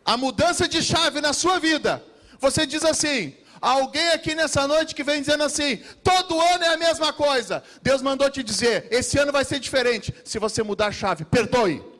A 0.05 0.16
mudança 0.16 0.66
de 0.66 0.83
chave 0.83 1.20
na 1.20 1.33
sua 1.33 1.59
vida. 1.59 2.03
Você 2.38 2.64
diz 2.64 2.85
assim: 2.85 3.37
alguém 3.61 4.11
aqui 4.12 4.35
nessa 4.35 4.66
noite 4.68 4.94
que 4.94 5.03
vem 5.03 5.20
dizendo 5.20 5.44
assim: 5.44 5.77
todo 6.03 6.40
ano 6.40 6.64
é 6.64 6.75
a 6.75 6.77
mesma 6.77 7.12
coisa. 7.12 7.62
Deus 7.83 8.01
mandou 8.03 8.31
te 8.31 8.42
dizer: 8.42 8.87
esse 8.90 9.18
ano 9.18 9.33
vai 9.33 9.44
ser 9.44 9.59
diferente. 9.59 10.14
Se 10.25 10.38
você 10.38 10.62
mudar 10.62 10.87
a 10.87 10.92
chave, 10.92 11.25
perdoe. 11.25 11.93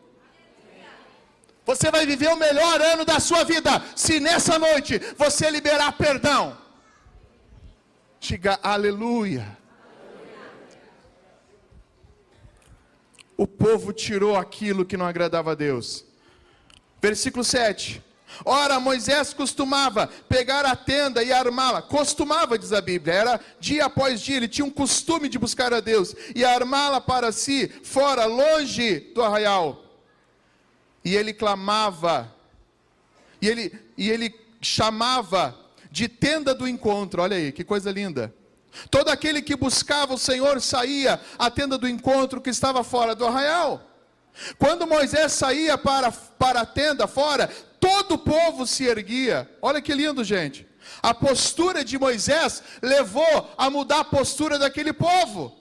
Você 1.65 1.91
vai 1.91 2.05
viver 2.07 2.29
o 2.29 2.37
melhor 2.37 2.81
ano 2.81 3.05
da 3.05 3.19
sua 3.19 3.43
vida 3.45 3.83
se 3.97 4.21
nessa 4.21 4.59
noite 4.59 4.99
você 5.17 5.51
liberar 5.51 5.93
perdão. 5.93 6.57
Diga 8.21 8.59
aleluia. 8.63 9.59
O 13.37 13.47
povo 13.47 13.93
tirou 13.93 14.37
aquilo 14.37 14.85
que 14.85 14.97
não 14.97 15.07
agradava 15.07 15.53
a 15.53 15.55
Deus. 15.55 16.05
Versículo 17.01 17.43
7. 17.43 18.03
Ora, 18.45 18.81
Moisés 18.81 19.33
costumava 19.33 20.07
pegar 20.29 20.65
a 20.65 20.77
tenda 20.77 21.23
e 21.23 21.33
armá-la. 21.33 21.83
Costumava, 21.83 22.59
diz 22.59 22.73
a 22.73 22.81
Bíblia. 22.81 23.15
Era 23.15 23.41
dia 23.59 23.87
após 23.87 24.21
dia. 24.21 24.37
Ele 24.37 24.49
tinha 24.49 24.65
um 24.65 24.71
costume 24.71 25.29
de 25.29 25.39
buscar 25.39 25.73
a 25.73 25.81
Deus 25.81 26.15
e 26.35 26.45
armá-la 26.45 27.01
para 27.01 27.33
si, 27.33 27.69
fora, 27.83 28.25
longe 28.27 29.01
do 29.15 29.23
arraial 29.23 29.84
e 31.05 31.15
ele 31.15 31.33
clamava, 31.33 32.33
e 33.41 33.49
ele, 33.49 33.79
e 33.97 34.11
ele 34.11 34.35
chamava 34.61 35.55
de 35.91 36.09
tenda 36.09 36.55
do 36.55 36.67
encontro, 36.67 37.23
olha 37.23 37.37
aí, 37.37 37.53
que 37.53 37.63
coisa 37.63 37.91
linda. 37.91 38.35
Todo 38.91 39.09
aquele 39.09 39.41
que 39.41 39.55
buscava 39.55 40.15
o 40.15 40.19
Senhor 40.19 40.61
saía 40.61 41.21
à 41.39 41.51
tenda 41.51 41.79
do 41.79 41.87
encontro 41.87 42.41
que 42.41 42.51
estava 42.51 42.83
fora 42.83 43.15
do 43.15 43.27
arraial. 43.27 43.81
Quando 44.59 44.87
Moisés 44.87 45.33
saía 45.33 45.79
para, 45.79 46.11
para 46.11 46.63
a 46.63 46.67
tenda 46.67 47.07
fora, 47.07 47.49
todo 47.79 48.13
o 48.13 48.19
povo 48.19 48.67
se 48.67 48.85
erguia. 48.85 49.49
Olha 49.63 49.81
que 49.81 49.95
lindo, 49.95 50.25
gente. 50.25 50.67
A 51.03 51.15
postura 51.15 51.85
de 51.85 51.99
Moisés 51.99 52.63
levou 52.83 53.55
a 53.57 53.71
mudar 53.71 54.01
a 54.01 54.05
postura 54.05 54.59
daquele 54.59 54.93
povo. 54.93 55.57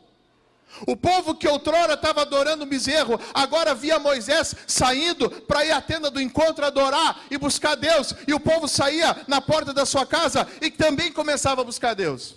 O 0.87 0.97
povo 0.97 1.35
que 1.35 1.47
outrora 1.47 1.93
estava 1.93 2.21
adorando 2.21 2.63
o 2.63 2.67
bezerro, 2.67 3.19
agora 3.33 3.75
via 3.75 3.99
Moisés 3.99 4.55
saindo 4.67 5.29
para 5.29 5.63
ir 5.65 5.71
à 5.71 5.81
tenda 5.81 6.09
do 6.09 6.19
encontro 6.19 6.65
adorar 6.65 7.21
e 7.29 7.37
buscar 7.37 7.75
Deus. 7.75 8.13
E 8.27 8.33
o 8.33 8.39
povo 8.39 8.67
saía 8.67 9.23
na 9.27 9.39
porta 9.39 9.73
da 9.73 9.85
sua 9.85 10.05
casa 10.05 10.47
e 10.61 10.71
também 10.71 11.11
começava 11.11 11.61
a 11.61 11.63
buscar 11.63 11.93
Deus. 11.93 12.35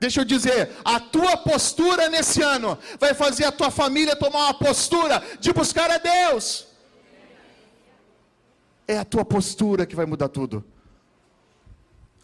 Deixa 0.00 0.20
eu 0.20 0.24
dizer, 0.24 0.70
a 0.84 0.98
tua 1.00 1.36
postura 1.36 2.08
nesse 2.08 2.42
ano 2.42 2.78
vai 2.98 3.14
fazer 3.14 3.44
a 3.44 3.52
tua 3.52 3.70
família 3.70 4.16
tomar 4.16 4.40
uma 4.40 4.54
postura 4.54 5.22
de 5.40 5.52
buscar 5.52 5.90
a 5.90 5.98
Deus. 5.98 6.66
É 8.86 8.98
a 8.98 9.04
tua 9.04 9.24
postura 9.24 9.86
que 9.86 9.96
vai 9.96 10.04
mudar 10.04 10.28
tudo. 10.28 10.62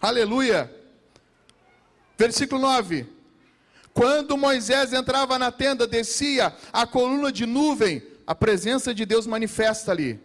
Aleluia. 0.02 0.70
Versículo 2.18 2.60
9. 2.60 3.19
Quando 4.00 4.34
Moisés 4.34 4.94
entrava 4.94 5.38
na 5.38 5.52
tenda, 5.52 5.86
descia 5.86 6.54
a 6.72 6.86
coluna 6.86 7.30
de 7.30 7.44
nuvem, 7.44 8.02
a 8.26 8.34
presença 8.34 8.94
de 8.94 9.04
Deus 9.04 9.26
manifesta 9.26 9.92
ali, 9.92 10.18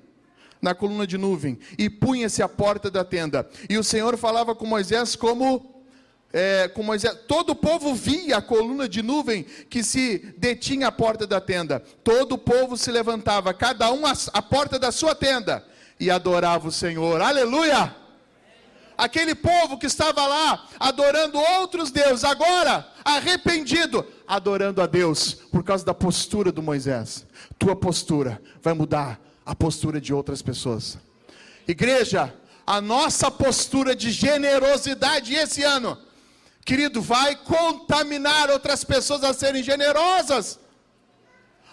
na 0.62 0.74
coluna 0.74 1.06
de 1.06 1.18
nuvem, 1.18 1.60
e 1.78 1.90
punha-se 1.90 2.42
a 2.42 2.48
porta 2.48 2.90
da 2.90 3.04
tenda. 3.04 3.46
E 3.70 3.78
o 3.78 3.84
Senhor 3.84 4.16
falava 4.16 4.56
com 4.56 4.66
Moisés 4.66 5.18
como 5.18 5.84
é, 6.32 6.70
com 6.70 6.84
Moisés, 6.84 7.18
todo 7.28 7.50
o 7.50 7.56
povo 7.56 7.94
via 7.94 8.38
a 8.38 8.42
coluna 8.42 8.88
de 8.88 9.02
nuvem 9.02 9.44
que 9.70 9.84
se 9.84 10.20
detinha 10.38 10.88
à 10.88 10.92
porta 10.92 11.28
da 11.28 11.42
tenda. 11.42 11.84
Todo 12.02 12.36
o 12.36 12.38
povo 12.38 12.78
se 12.78 12.90
levantava, 12.90 13.54
cada 13.54 13.92
um 13.92 14.04
à 14.06 14.42
porta 14.42 14.80
da 14.80 14.90
sua 14.90 15.14
tenda, 15.14 15.62
e 16.00 16.10
adorava 16.10 16.70
o 16.70 16.72
Senhor. 16.72 17.22
Aleluia! 17.22 18.05
Aquele 18.98 19.36
povo 19.36 19.78
que 19.78 19.86
estava 19.86 20.26
lá 20.26 20.68
adorando 20.80 21.38
outros 21.38 21.92
deuses, 21.92 22.24
agora 22.24 22.88
arrependido, 23.04 24.06
adorando 24.28 24.82
a 24.82 24.86
Deus 24.86 25.34
por 25.34 25.64
causa 25.64 25.86
da 25.86 25.94
postura 25.94 26.52
do 26.52 26.64
Moisés. 26.64 27.26
Tua 27.58 27.76
postura 27.76 28.42
vai 28.62 28.74
mudar 28.74 29.20
a 29.46 29.56
postura 29.56 30.02
de 30.02 30.14
outras 30.14 30.42
pessoas. 30.42 30.98
Igreja, 31.68 32.34
a 32.66 32.82
nossa 32.82 33.30
postura 33.30 33.96
de 33.96 34.12
generosidade 34.12 35.34
esse 35.36 35.62
ano, 35.64 35.98
querido, 36.64 37.02
vai 37.02 37.36
contaminar 37.36 38.50
outras 38.50 38.84
pessoas 38.84 39.24
a 39.24 39.34
serem 39.34 39.62
generosas. 39.62 40.60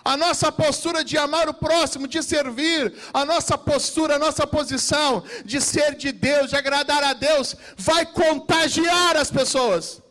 A 0.05 0.17
nossa 0.17 0.51
postura 0.51 1.05
de 1.05 1.17
amar 1.17 1.49
o 1.49 1.55
próximo, 1.55 2.09
de 2.09 2.23
servir, 2.23 2.93
a 3.15 3.25
nossa 3.25 3.57
postura, 3.57 4.17
a 4.17 4.19
nossa 4.19 4.45
posição 4.47 5.23
de 5.45 5.61
ser 5.61 5.95
de 5.95 6.11
Deus, 6.11 6.51
de 6.51 6.57
agradar 6.57 7.05
a 7.05 7.12
Deus, 7.12 7.55
vai 7.77 8.05
contagiar 8.05 9.17
as 9.17 9.31
pessoas. 9.31 10.03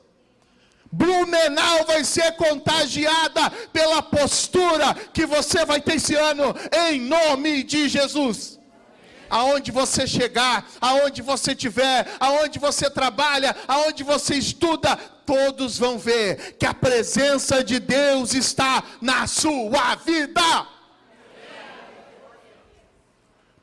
Blumenau 0.94 1.86
vai 1.86 2.04
ser 2.04 2.34
contagiada 2.34 3.50
pela 3.72 4.02
postura 4.02 4.94
que 5.14 5.26
você 5.26 5.66
vai 5.66 5.80
ter 5.82 5.96
esse 5.96 6.16
ano, 6.16 6.56
em 6.90 7.00
nome 7.00 7.64
de 7.64 7.88
Jesus. 7.90 8.60
aonde 9.32 9.72
você 9.72 10.06
chegar, 10.06 10.70
aonde 10.82 11.22
você 11.22 11.52
estiver, 11.52 12.06
aonde 12.20 12.60
você 12.60 12.90
trabalha, 12.90 13.56
aonde 13.66 14.04
você 14.04 14.36
estuda, 14.36 15.00
todos 15.32 15.78
vão 15.78 15.98
ver 15.98 16.58
que 16.60 16.66
a 16.66 16.74
presença 16.74 17.64
de 17.64 17.80
Deus 17.80 18.34
está 18.34 18.84
na 19.02 19.26
sua 19.26 19.96
vida. 19.96 20.68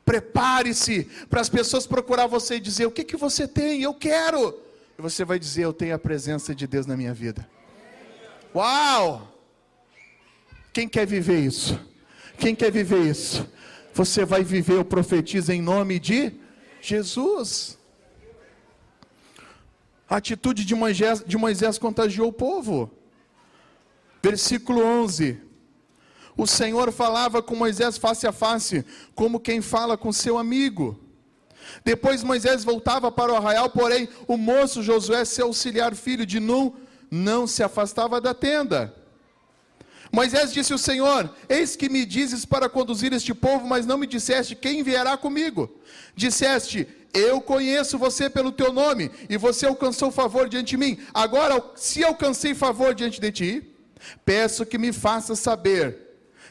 Prepare-se 0.03 1.03
para 1.29 1.41
as 1.41 1.47
pessoas 1.47 1.85
procurar 1.85 2.25
você 2.25 2.55
e 2.55 2.59
dizer: 2.59 2.87
O 2.87 2.91
que, 2.91 3.03
que 3.03 3.15
você 3.15 3.47
tem? 3.47 3.83
Eu 3.83 3.93
quero. 3.93 4.59
E 4.97 5.01
você 5.01 5.23
vai 5.23 5.37
dizer: 5.37 5.65
Eu 5.65 5.73
tenho 5.73 5.93
a 5.93 5.99
presença 5.99 6.55
de 6.55 6.65
Deus 6.65 6.87
na 6.87 6.97
minha 6.97 7.13
vida. 7.13 7.47
Uau! 8.55 9.31
Quem 10.73 10.89
quer 10.89 11.05
viver 11.05 11.39
isso? 11.39 11.79
Quem 12.39 12.55
quer 12.55 12.71
viver 12.71 13.01
isso? 13.01 13.47
Você 13.93 14.25
vai 14.25 14.43
viver, 14.43 14.77
eu 14.77 14.85
profetizo 14.85 15.51
em 15.51 15.61
nome 15.61 15.99
de 15.99 16.33
Jesus. 16.81 17.78
A 20.09 20.15
atitude 20.17 20.65
de 20.65 20.73
Moisés, 20.73 21.23
de 21.25 21.37
Moisés 21.37 21.77
contagiou 21.77 22.29
o 22.29 22.33
povo. 22.33 22.89
Versículo 24.23 24.83
11. 24.83 25.39
O 26.35 26.47
Senhor 26.47 26.91
falava 26.91 27.43
com 27.43 27.55
Moisés 27.55 27.97
face 27.97 28.25
a 28.25 28.31
face, 28.31 28.83
como 29.13 29.39
quem 29.39 29.61
fala 29.61 29.97
com 29.97 30.11
seu 30.11 30.37
amigo. 30.37 30.99
Depois 31.83 32.23
Moisés 32.23 32.63
voltava 32.63 33.11
para 33.11 33.33
o 33.33 33.35
arraial, 33.35 33.69
porém 33.69 34.09
o 34.27 34.35
moço 34.35 34.81
Josué, 34.81 35.23
seu 35.25 35.47
auxiliar 35.47 35.93
filho 35.93 36.25
de 36.25 36.39
Nun, 36.39 36.71
não 37.11 37.45
se 37.45 37.61
afastava 37.61 38.19
da 38.19 38.33
tenda. 38.33 38.95
Moisés 40.11 40.51
disse 40.51 40.71
ao 40.71 40.79
Senhor: 40.79 41.29
Eis 41.47 41.75
que 41.75 41.89
me 41.89 42.03
dizes 42.05 42.45
para 42.45 42.67
conduzir 42.67 43.13
este 43.13 43.33
povo, 43.33 43.67
mas 43.67 43.85
não 43.85 43.97
me 43.97 44.07
disseste 44.07 44.55
quem 44.55 44.79
enviará 44.79 45.15
comigo. 45.17 45.69
Disseste: 46.15 46.87
Eu 47.13 47.41
conheço 47.41 47.97
você 47.97 48.29
pelo 48.29 48.51
teu 48.51 48.71
nome, 48.71 49.09
e 49.29 49.37
você 49.37 49.65
alcançou 49.65 50.11
favor 50.11 50.47
diante 50.47 50.69
de 50.69 50.77
mim. 50.77 50.99
Agora, 51.13 51.63
se 51.75 52.03
alcancei 52.03 52.53
favor 52.53 52.93
diante 52.93 53.19
de 53.19 53.31
ti, 53.31 53.75
peço 54.23 54.65
que 54.65 54.77
me 54.77 54.93
faças 54.93 55.39
saber 55.39 55.97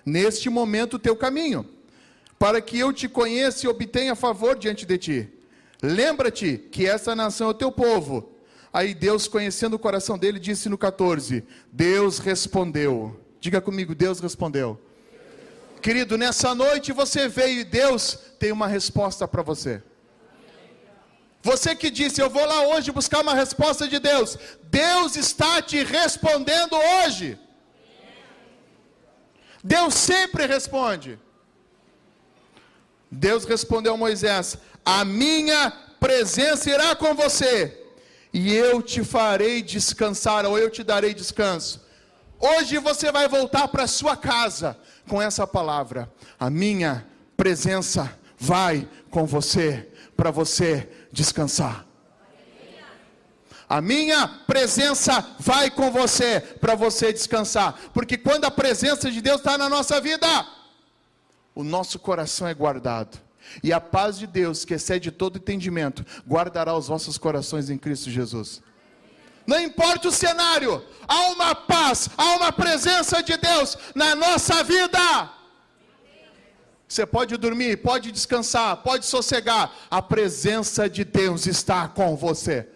neste 0.04 0.50
momento 0.50 0.94
o 0.94 0.98
teu 0.98 1.14
caminho, 1.14 1.66
para 2.38 2.60
que 2.60 2.78
eu 2.78 2.92
te 2.92 3.08
conheça 3.08 3.66
e 3.66 3.68
obtenha 3.68 4.14
favor 4.16 4.56
diante 4.56 4.84
de 4.84 4.98
ti. 4.98 5.28
Lembra-te 5.82 6.58
que 6.58 6.86
essa 6.86 7.14
nação 7.14 7.48
é 7.48 7.50
o 7.50 7.54
teu 7.54 7.70
povo. 7.70 8.32
Aí 8.72 8.94
Deus, 8.94 9.28
conhecendo 9.28 9.74
o 9.74 9.78
coração 9.78 10.18
dele, 10.18 10.38
disse 10.38 10.68
no 10.68 10.76
14: 10.76 11.44
Deus 11.72 12.18
respondeu. 12.18 13.18
Diga 13.40 13.60
comigo, 13.60 13.94
Deus 13.94 14.18
respondeu. 14.18 14.80
Querido, 15.80 16.18
nessa 16.18 16.54
noite 16.54 16.92
você 16.92 17.28
veio 17.28 17.60
e 17.60 17.64
Deus 17.64 18.18
tem 18.38 18.50
uma 18.50 18.66
resposta 18.66 19.28
para 19.28 19.42
você. 19.42 19.80
Você 21.42 21.74
que 21.74 21.90
disse, 21.90 22.20
eu 22.20 22.28
vou 22.28 22.44
lá 22.44 22.68
hoje 22.68 22.90
buscar 22.90 23.20
uma 23.20 23.34
resposta 23.34 23.86
de 23.86 23.98
Deus. 23.98 24.36
Deus 24.64 25.16
está 25.16 25.62
te 25.62 25.82
respondendo 25.84 26.76
hoje. 26.76 27.38
Deus 29.62 29.94
sempre 29.94 30.46
responde. 30.46 31.18
Deus 33.10 33.44
respondeu 33.44 33.94
a 33.94 33.96
Moisés: 33.96 34.58
A 34.84 35.04
minha 35.04 35.70
presença 35.98 36.70
irá 36.70 36.94
com 36.94 37.14
você, 37.14 37.86
e 38.32 38.54
eu 38.54 38.82
te 38.82 39.02
farei 39.02 39.62
descansar, 39.62 40.44
ou 40.44 40.58
eu 40.58 40.70
te 40.70 40.82
darei 40.82 41.14
descanso. 41.14 41.86
Hoje 42.38 42.78
você 42.78 43.10
vai 43.10 43.26
voltar 43.26 43.66
para 43.68 43.86
sua 43.86 44.16
casa 44.16 44.78
com 45.08 45.20
essa 45.20 45.46
palavra: 45.46 46.12
A 46.38 46.50
minha 46.50 47.06
presença 47.36 48.12
vai 48.38 48.88
com 49.10 49.24
você, 49.24 49.88
para 50.16 50.30
você 50.30 50.88
descansar. 51.12 51.86
A 53.68 53.82
minha 53.82 54.26
presença 54.46 55.36
vai 55.38 55.70
com 55.70 55.90
você 55.90 56.40
para 56.40 56.74
você 56.74 57.12
descansar, 57.12 57.78
porque 57.92 58.16
quando 58.16 58.46
a 58.46 58.50
presença 58.50 59.10
de 59.10 59.20
Deus 59.20 59.40
está 59.40 59.58
na 59.58 59.68
nossa 59.68 60.00
vida, 60.00 60.26
o 61.54 61.62
nosso 61.62 61.98
coração 61.98 62.48
é 62.48 62.54
guardado. 62.54 63.18
E 63.62 63.72
a 63.72 63.80
paz 63.80 64.18
de 64.18 64.26
Deus, 64.26 64.64
que 64.64 64.74
excede 64.74 65.10
todo 65.10 65.36
entendimento, 65.36 66.04
guardará 66.26 66.74
os 66.74 66.88
vossos 66.88 67.18
corações 67.18 67.68
em 67.68 67.76
Cristo 67.76 68.10
Jesus. 68.10 68.62
Não 69.46 69.60
importa 69.60 70.08
o 70.08 70.12
cenário, 70.12 70.84
há 71.06 71.28
uma 71.28 71.54
paz, 71.54 72.08
há 72.16 72.36
uma 72.36 72.52
presença 72.52 73.22
de 73.22 73.36
Deus 73.36 73.76
na 73.94 74.14
nossa 74.14 74.62
vida. 74.62 75.30
Você 76.88 77.04
pode 77.04 77.36
dormir, 77.36 77.76
pode 77.76 78.10
descansar, 78.10 78.78
pode 78.78 79.04
sossegar, 79.04 79.70
a 79.90 80.00
presença 80.00 80.88
de 80.88 81.04
Deus 81.04 81.46
está 81.46 81.86
com 81.86 82.16
você. 82.16 82.66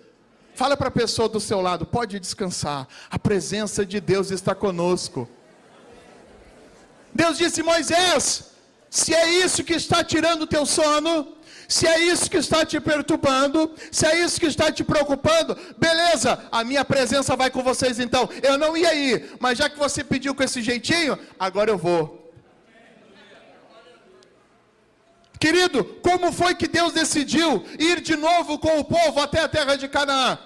Fala 0.54 0.76
para 0.76 0.88
a 0.88 0.90
pessoa 0.90 1.30
do 1.30 1.40
seu 1.40 1.62
lado, 1.62 1.86
pode 1.86 2.20
descansar. 2.20 2.86
A 3.10 3.18
presença 3.18 3.86
de 3.86 3.98
Deus 4.00 4.30
está 4.30 4.54
conosco. 4.54 5.26
Deus 7.14 7.38
disse: 7.38 7.62
Moisés, 7.62 8.50
se 8.90 9.14
é 9.14 9.30
isso 9.30 9.64
que 9.64 9.72
está 9.72 10.04
tirando 10.04 10.42
o 10.42 10.46
teu 10.46 10.66
sono, 10.66 11.34
se 11.66 11.86
é 11.86 11.98
isso 12.00 12.30
que 12.30 12.36
está 12.36 12.66
te 12.66 12.78
perturbando, 12.78 13.74
se 13.90 14.06
é 14.06 14.20
isso 14.22 14.38
que 14.38 14.46
está 14.46 14.70
te 14.70 14.84
preocupando, 14.84 15.56
beleza, 15.78 16.44
a 16.52 16.62
minha 16.62 16.84
presença 16.84 17.34
vai 17.34 17.50
com 17.50 17.62
vocês 17.62 17.98
então. 17.98 18.28
Eu 18.42 18.58
não 18.58 18.76
ia 18.76 18.94
ir, 18.94 19.36
mas 19.40 19.56
já 19.56 19.70
que 19.70 19.78
você 19.78 20.04
pediu 20.04 20.34
com 20.34 20.42
esse 20.42 20.60
jeitinho, 20.60 21.18
agora 21.38 21.70
eu 21.70 21.78
vou. 21.78 22.21
Querido, 25.42 25.82
como 26.02 26.30
foi 26.30 26.54
que 26.54 26.68
Deus 26.68 26.92
decidiu 26.92 27.64
ir 27.76 28.00
de 28.00 28.14
novo 28.14 28.60
com 28.60 28.78
o 28.78 28.84
povo 28.84 29.18
até 29.18 29.40
a 29.40 29.48
terra 29.48 29.74
de 29.74 29.88
Canaã? 29.88 30.38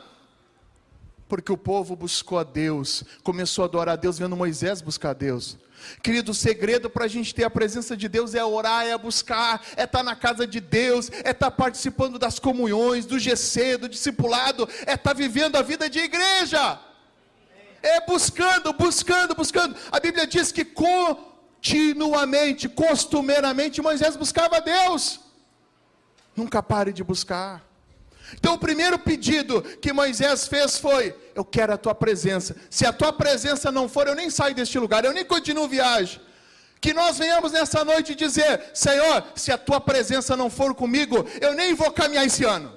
Porque 1.28 1.52
o 1.52 1.56
povo 1.58 1.94
buscou 1.94 2.38
a 2.38 2.42
Deus, 2.42 3.04
começou 3.22 3.62
a 3.62 3.66
adorar 3.66 3.92
a 3.92 3.96
Deus, 3.96 4.18
vendo 4.18 4.34
Moisés 4.34 4.80
buscar 4.80 5.10
a 5.10 5.12
Deus. 5.12 5.58
Querido, 6.02 6.30
o 6.30 6.34
segredo 6.34 6.88
para 6.88 7.04
a 7.04 7.08
gente 7.08 7.34
ter 7.34 7.44
a 7.44 7.50
presença 7.50 7.94
de 7.94 8.08
Deus 8.08 8.34
é 8.34 8.42
orar, 8.42 8.86
é 8.86 8.96
buscar, 8.96 9.60
é 9.76 9.84
estar 9.84 9.98
tá 9.98 10.02
na 10.02 10.16
casa 10.16 10.46
de 10.46 10.60
Deus, 10.60 11.10
é 11.10 11.30
estar 11.30 11.34
tá 11.34 11.50
participando 11.50 12.18
das 12.18 12.38
comunhões, 12.38 13.04
do 13.04 13.18
GC, 13.18 13.76
do 13.76 13.90
discipulado, 13.90 14.66
é 14.86 14.94
estar 14.94 14.96
tá 14.96 15.12
vivendo 15.12 15.56
a 15.56 15.62
vida 15.62 15.90
de 15.90 15.98
igreja. 15.98 16.80
É 17.82 18.00
buscando, 18.06 18.72
buscando, 18.72 19.34
buscando. 19.34 19.76
A 19.92 20.00
Bíblia 20.00 20.26
diz 20.26 20.50
que 20.50 20.64
com 20.64 21.35
continuamente, 21.56 22.68
costumeiramente, 22.68 23.82
Moisés 23.82 24.16
buscava 24.16 24.60
Deus. 24.60 25.20
Nunca 26.34 26.62
pare 26.62 26.92
de 26.92 27.02
buscar. 27.02 27.64
Então, 28.34 28.54
o 28.54 28.58
primeiro 28.58 28.98
pedido 28.98 29.62
que 29.62 29.92
Moisés 29.92 30.46
fez 30.46 30.78
foi: 30.78 31.14
Eu 31.34 31.44
quero 31.44 31.72
a 31.72 31.78
tua 31.78 31.94
presença. 31.94 32.56
Se 32.68 32.84
a 32.84 32.92
tua 32.92 33.12
presença 33.12 33.70
não 33.72 33.88
for, 33.88 34.06
eu 34.06 34.14
nem 34.14 34.30
saio 34.30 34.54
deste 34.54 34.78
lugar, 34.78 35.04
eu 35.04 35.12
nem 35.12 35.24
continuo 35.24 35.68
viagem. 35.68 36.20
Que 36.80 36.92
nós 36.92 37.18
venhamos 37.18 37.52
nessa 37.52 37.84
noite 37.84 38.14
dizer: 38.14 38.70
Senhor, 38.74 39.24
se 39.34 39.50
a 39.50 39.58
tua 39.58 39.80
presença 39.80 40.36
não 40.36 40.50
for 40.50 40.74
comigo, 40.74 41.24
eu 41.40 41.54
nem 41.54 41.74
vou 41.74 41.90
caminhar 41.90 42.26
esse 42.26 42.44
ano. 42.44 42.72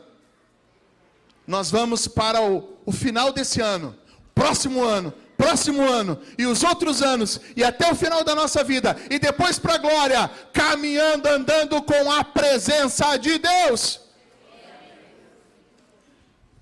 Nós 1.46 1.72
vamos 1.72 2.08
para 2.08 2.42
o, 2.42 2.78
o 2.86 2.92
final 2.92 3.34
desse 3.34 3.60
ano, 3.60 3.98
próximo 4.36 4.84
ano, 4.84 5.12
próximo 5.40 5.82
ano, 5.90 6.20
e 6.38 6.46
os 6.46 6.64
outros 6.64 7.02
anos, 7.02 7.40
e 7.56 7.64
até 7.64 7.90
o 7.90 7.96
final 7.96 8.26
da 8.26 8.36
nossa 8.36 8.62
vida, 8.62 8.98
e 9.10 9.18
depois 9.18 9.58
para 9.58 9.76
a 9.76 9.78
glória, 9.78 10.30
caminhando, 10.52 11.30
andando 11.30 11.82
com 11.82 12.12
a 12.12 12.26
presença 12.26 13.16
de 13.16 13.40
Deus. 13.40 14.02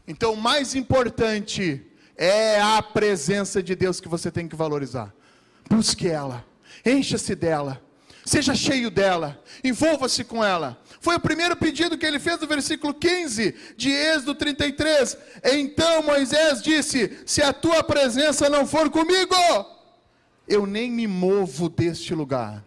Então, 0.07 0.33
o 0.33 0.37
mais 0.37 0.75
importante 0.75 1.87
é 2.15 2.61
a 2.61 2.79
presença 2.83 3.63
de 3.63 3.73
Deus 3.75 3.99
que 3.99 4.07
você 4.07 4.29
tem 4.29 4.47
que 4.47 4.55
valorizar. 4.55 5.11
Busque 5.67 6.07
ela, 6.07 6.45
encha-se 6.85 7.33
dela, 7.33 7.81
seja 8.23 8.53
cheio 8.53 8.91
dela, 8.91 9.41
envolva-se 9.63 10.23
com 10.23 10.45
ela. 10.45 10.79
Foi 10.99 11.15
o 11.15 11.19
primeiro 11.19 11.55
pedido 11.55 11.97
que 11.97 12.05
ele 12.05 12.19
fez 12.19 12.39
no 12.39 12.47
versículo 12.47 12.93
15 12.93 13.55
de 13.75 13.91
Êxodo 13.91 14.36
33. 14.36 15.17
Então 15.43 16.03
Moisés 16.03 16.62
disse: 16.62 17.19
Se 17.25 17.41
a 17.41 17.53
tua 17.53 17.83
presença 17.83 18.49
não 18.49 18.65
for 18.65 18.89
comigo, 18.89 19.36
eu 20.47 20.65
nem 20.65 20.91
me 20.91 21.07
movo 21.07 21.69
deste 21.69 22.13
lugar. 22.13 22.63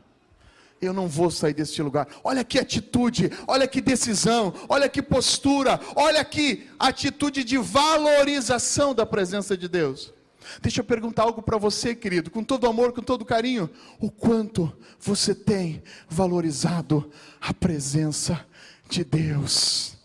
Eu 0.81 0.95
não 0.95 1.07
vou 1.07 1.31
sair 1.31 1.53
deste 1.53 1.83
lugar. 1.83 2.09
Olha 2.25 2.43
que 2.43 2.59
atitude, 2.59 3.31
olha 3.47 3.67
que 3.67 3.83
decisão, 3.83 4.55
olha 4.67 4.89
que 4.89 5.03
postura, 5.03 5.79
olha 5.95 6.25
que 6.25 6.69
atitude 6.79 7.45
de 7.45 7.59
valorização 7.59 8.95
da 8.95 9.05
presença 9.05 9.57
de 9.57 9.69
Deus. 9.69 10.13
Deixa 10.61 10.81
eu 10.81 10.85
perguntar 10.85 11.23
algo 11.23 11.43
para 11.43 11.59
você, 11.59 11.95
querido, 11.95 12.31
com 12.31 12.43
todo 12.43 12.67
amor, 12.67 12.93
com 12.93 13.03
todo 13.03 13.25
carinho. 13.25 13.71
O 13.99 14.11
quanto 14.11 14.73
você 14.99 15.35
tem 15.35 15.83
valorizado 16.09 17.11
a 17.41 17.53
presença 17.53 18.47
de 18.89 19.05
Deus? 19.05 19.97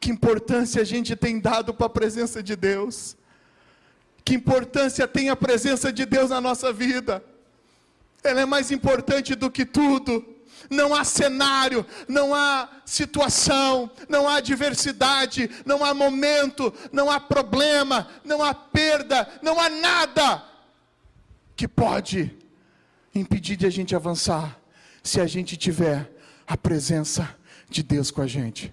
Que 0.00 0.10
importância 0.10 0.82
a 0.82 0.84
gente 0.84 1.16
tem 1.16 1.40
dado 1.40 1.72
para 1.72 1.86
a 1.86 1.90
presença 1.90 2.42
de 2.42 2.54
Deus? 2.54 3.16
Que 4.24 4.34
importância 4.34 5.08
tem 5.08 5.30
a 5.30 5.36
presença 5.36 5.92
de 5.92 6.04
Deus 6.04 6.30
na 6.30 6.40
nossa 6.40 6.72
vida? 6.72 7.24
Ela 8.22 8.42
é 8.42 8.46
mais 8.46 8.70
importante 8.70 9.34
do 9.34 9.50
que 9.50 9.66
tudo. 9.66 10.33
Não 10.70 10.94
há 10.94 11.04
cenário, 11.04 11.84
não 12.08 12.34
há 12.34 12.68
situação, 12.84 13.90
não 14.08 14.28
há 14.28 14.36
adversidade, 14.36 15.50
não 15.64 15.84
há 15.84 15.92
momento, 15.94 16.72
não 16.92 17.10
há 17.10 17.20
problema, 17.20 18.08
não 18.24 18.42
há 18.42 18.54
perda, 18.54 19.28
não 19.42 19.60
há 19.60 19.68
nada 19.68 20.44
que 21.56 21.68
pode 21.68 22.36
impedir 23.14 23.56
de 23.56 23.66
a 23.66 23.70
gente 23.70 23.94
avançar, 23.94 24.58
se 25.02 25.20
a 25.20 25.26
gente 25.26 25.56
tiver 25.56 26.10
a 26.46 26.56
presença 26.56 27.34
de 27.68 27.82
Deus 27.82 28.10
com 28.10 28.22
a 28.22 28.26
gente. 28.26 28.72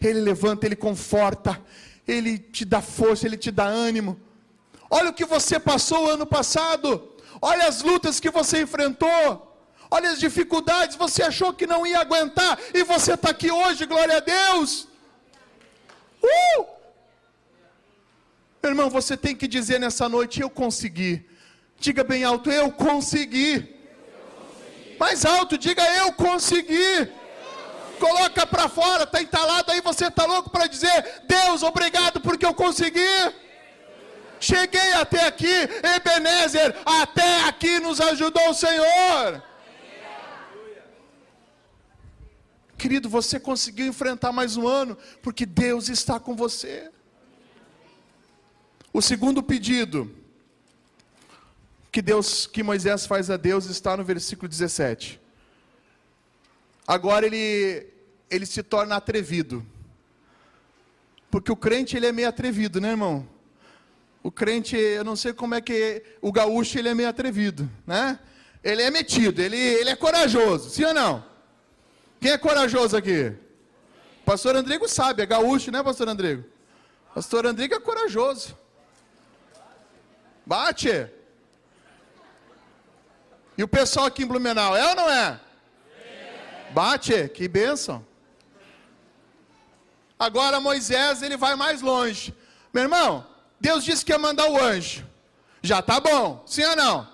Ele 0.00 0.20
levanta, 0.20 0.66
ele 0.66 0.76
conforta, 0.76 1.60
ele 2.06 2.38
te 2.38 2.64
dá 2.64 2.80
força, 2.80 3.26
ele 3.26 3.36
te 3.36 3.50
dá 3.50 3.64
ânimo. 3.64 4.20
Olha 4.90 5.10
o 5.10 5.14
que 5.14 5.24
você 5.24 5.58
passou 5.58 6.10
ano 6.10 6.26
passado, 6.26 7.16
olha 7.40 7.66
as 7.66 7.82
lutas 7.82 8.20
que 8.20 8.30
você 8.30 8.62
enfrentou. 8.62 9.53
Olha 9.96 10.10
as 10.10 10.18
dificuldades, 10.18 10.96
você 10.96 11.22
achou 11.22 11.52
que 11.52 11.68
não 11.72 11.86
ia 11.86 12.00
aguentar 12.00 12.58
e 12.78 12.82
você 12.82 13.12
está 13.14 13.30
aqui 13.30 13.48
hoje, 13.48 13.86
glória 13.86 14.16
a 14.16 14.20
Deus. 14.20 14.88
Uh! 16.20 16.64
Irmão, 18.64 18.90
você 18.90 19.16
tem 19.16 19.36
que 19.36 19.46
dizer 19.46 19.78
nessa 19.78 20.08
noite: 20.08 20.40
Eu 20.40 20.50
consegui. 20.50 21.24
Diga 21.78 22.02
bem 22.02 22.24
alto: 22.24 22.50
Eu 22.50 22.72
consegui. 22.72 23.52
Mais 24.98 25.24
alto, 25.24 25.56
diga: 25.56 25.84
Eu 26.02 26.12
consegui. 26.14 27.08
Coloca 28.00 28.44
para 28.48 28.68
fora, 28.68 29.04
está 29.04 29.22
entalado 29.22 29.70
aí, 29.70 29.80
você 29.80 30.08
está 30.08 30.24
louco 30.24 30.50
para 30.50 30.66
dizer: 30.66 31.22
Deus, 31.22 31.62
obrigado 31.62 32.20
porque 32.20 32.44
eu 32.44 32.54
consegui. 32.54 33.14
Cheguei 34.40 34.92
até 34.94 35.24
aqui, 35.28 35.56
Ebenezer, 35.96 36.74
até 36.84 37.44
aqui 37.44 37.78
nos 37.78 38.00
ajudou 38.00 38.50
o 38.50 38.54
Senhor. 38.54 39.53
Querido, 42.76 43.08
você 43.08 43.38
conseguiu 43.38 43.86
enfrentar 43.86 44.32
mais 44.32 44.56
um 44.56 44.66
ano, 44.66 44.96
porque 45.22 45.46
Deus 45.46 45.88
está 45.88 46.18
com 46.18 46.34
você. 46.34 46.90
O 48.92 49.00
segundo 49.00 49.42
pedido 49.42 50.10
que 51.90 52.02
Deus, 52.02 52.46
que 52.46 52.62
Moisés 52.62 53.06
faz 53.06 53.30
a 53.30 53.36
Deus 53.36 53.66
está 53.66 53.96
no 53.96 54.04
versículo 54.04 54.48
17. 54.48 55.20
Agora 56.86 57.24
ele 57.26 57.94
ele 58.30 58.46
se 58.46 58.62
torna 58.62 58.96
atrevido. 58.96 59.64
Porque 61.30 61.52
o 61.52 61.56
crente 61.56 61.96
ele 61.96 62.06
é 62.06 62.12
meio 62.12 62.28
atrevido, 62.28 62.80
né, 62.80 62.90
irmão? 62.90 63.28
O 64.22 64.30
crente, 64.30 64.76
eu 64.76 65.04
não 65.04 65.16
sei 65.16 65.32
como 65.32 65.54
é 65.54 65.60
que 65.60 66.02
o 66.20 66.32
gaúcho 66.32 66.78
ele 66.78 66.88
é 66.88 66.94
meio 66.94 67.08
atrevido, 67.08 67.70
né? 67.86 68.18
Ele 68.62 68.82
é 68.82 68.90
metido, 68.90 69.42
ele, 69.42 69.56
ele 69.56 69.90
é 69.90 69.96
corajoso, 69.96 70.70
sim 70.70 70.84
ou 70.84 70.94
não? 70.94 71.24
Quem 72.24 72.32
é 72.32 72.38
corajoso 72.38 72.96
aqui? 72.96 73.36
Pastor 74.24 74.56
Andrigo 74.56 74.88
sabe, 74.88 75.22
é 75.22 75.26
gaúcho, 75.26 75.70
né, 75.70 75.82
Pastor 75.82 76.08
Andrigo? 76.08 76.42
Pastor 77.14 77.44
Andrigo 77.44 77.74
é 77.74 77.78
corajoso. 77.78 78.56
Bate. 80.46 81.10
E 83.58 83.62
o 83.62 83.68
pessoal 83.68 84.06
aqui 84.06 84.22
em 84.22 84.26
Blumenau, 84.26 84.74
é 84.74 84.88
ou 84.88 84.94
não 84.94 85.10
é? 85.10 85.38
Bate, 86.70 87.28
que 87.28 87.46
bênção. 87.46 88.02
Agora 90.18 90.58
Moisés, 90.60 91.20
ele 91.20 91.36
vai 91.36 91.54
mais 91.56 91.82
longe. 91.82 92.34
Meu 92.72 92.84
irmão, 92.84 93.26
Deus 93.60 93.84
disse 93.84 94.02
que 94.02 94.12
ia 94.12 94.18
mandar 94.18 94.48
o 94.48 94.58
anjo. 94.58 95.06
Já 95.60 95.82
tá 95.82 96.00
bom, 96.00 96.42
sim 96.46 96.64
ou 96.64 96.74
não? 96.74 97.06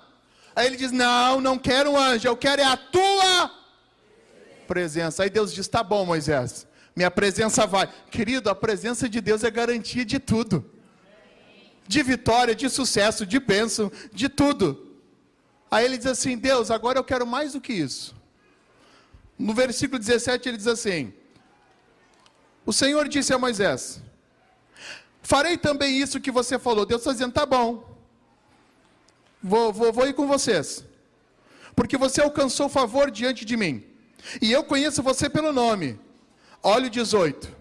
Aí 0.54 0.68
ele 0.68 0.76
diz: 0.76 0.92
Não, 0.92 1.40
não 1.40 1.58
quero 1.58 1.90
um 1.90 1.98
anjo, 1.98 2.28
eu 2.28 2.36
quero 2.36 2.62
é 2.62 2.64
a 2.64 2.76
tua 2.76 3.59
presença. 4.70 5.24
Aí 5.24 5.30
Deus 5.30 5.52
diz: 5.52 5.66
Tá 5.66 5.82
bom, 5.82 6.06
Moisés, 6.06 6.64
minha 6.94 7.10
presença 7.10 7.66
vai. 7.66 7.92
Querido, 8.08 8.48
a 8.48 8.54
presença 8.54 9.08
de 9.08 9.20
Deus 9.20 9.42
é 9.42 9.50
garantia 9.50 10.04
de 10.04 10.20
tudo: 10.20 10.64
de 11.88 12.00
vitória, 12.04 12.54
de 12.54 12.68
sucesso, 12.70 13.26
de 13.26 13.40
bênção, 13.40 13.90
de 14.12 14.28
tudo. 14.28 14.66
Aí 15.68 15.84
ele 15.84 15.98
diz 15.98 16.06
assim: 16.06 16.38
Deus, 16.38 16.70
agora 16.70 17.00
eu 17.00 17.04
quero 17.04 17.26
mais 17.26 17.54
do 17.54 17.60
que 17.60 17.72
isso. 17.72 18.14
No 19.36 19.52
versículo 19.52 19.98
17 19.98 20.48
ele 20.48 20.56
diz 20.56 20.68
assim: 20.68 21.12
O 22.64 22.72
Senhor 22.72 23.08
disse 23.08 23.34
a 23.34 23.38
Moisés: 23.38 24.00
Farei 25.20 25.58
também 25.58 26.00
isso 26.00 26.20
que 26.20 26.30
você 26.30 26.60
falou. 26.60 26.86
Deus 26.86 27.00
está 27.00 27.12
dizendo: 27.12 27.32
Tá 27.32 27.44
bom, 27.44 27.68
vou, 29.42 29.72
vou, 29.72 29.92
vou 29.92 30.06
ir 30.06 30.14
com 30.14 30.28
vocês, 30.28 30.84
porque 31.74 31.96
você 31.96 32.20
alcançou 32.20 32.68
favor 32.68 33.10
diante 33.10 33.44
de 33.44 33.56
mim. 33.56 33.89
E 34.40 34.50
eu 34.50 34.64
conheço 34.64 35.02
você 35.02 35.28
pelo 35.28 35.52
nome. 35.52 35.98
Olha 36.62 36.86
o 36.86 36.90
18. 36.90 37.56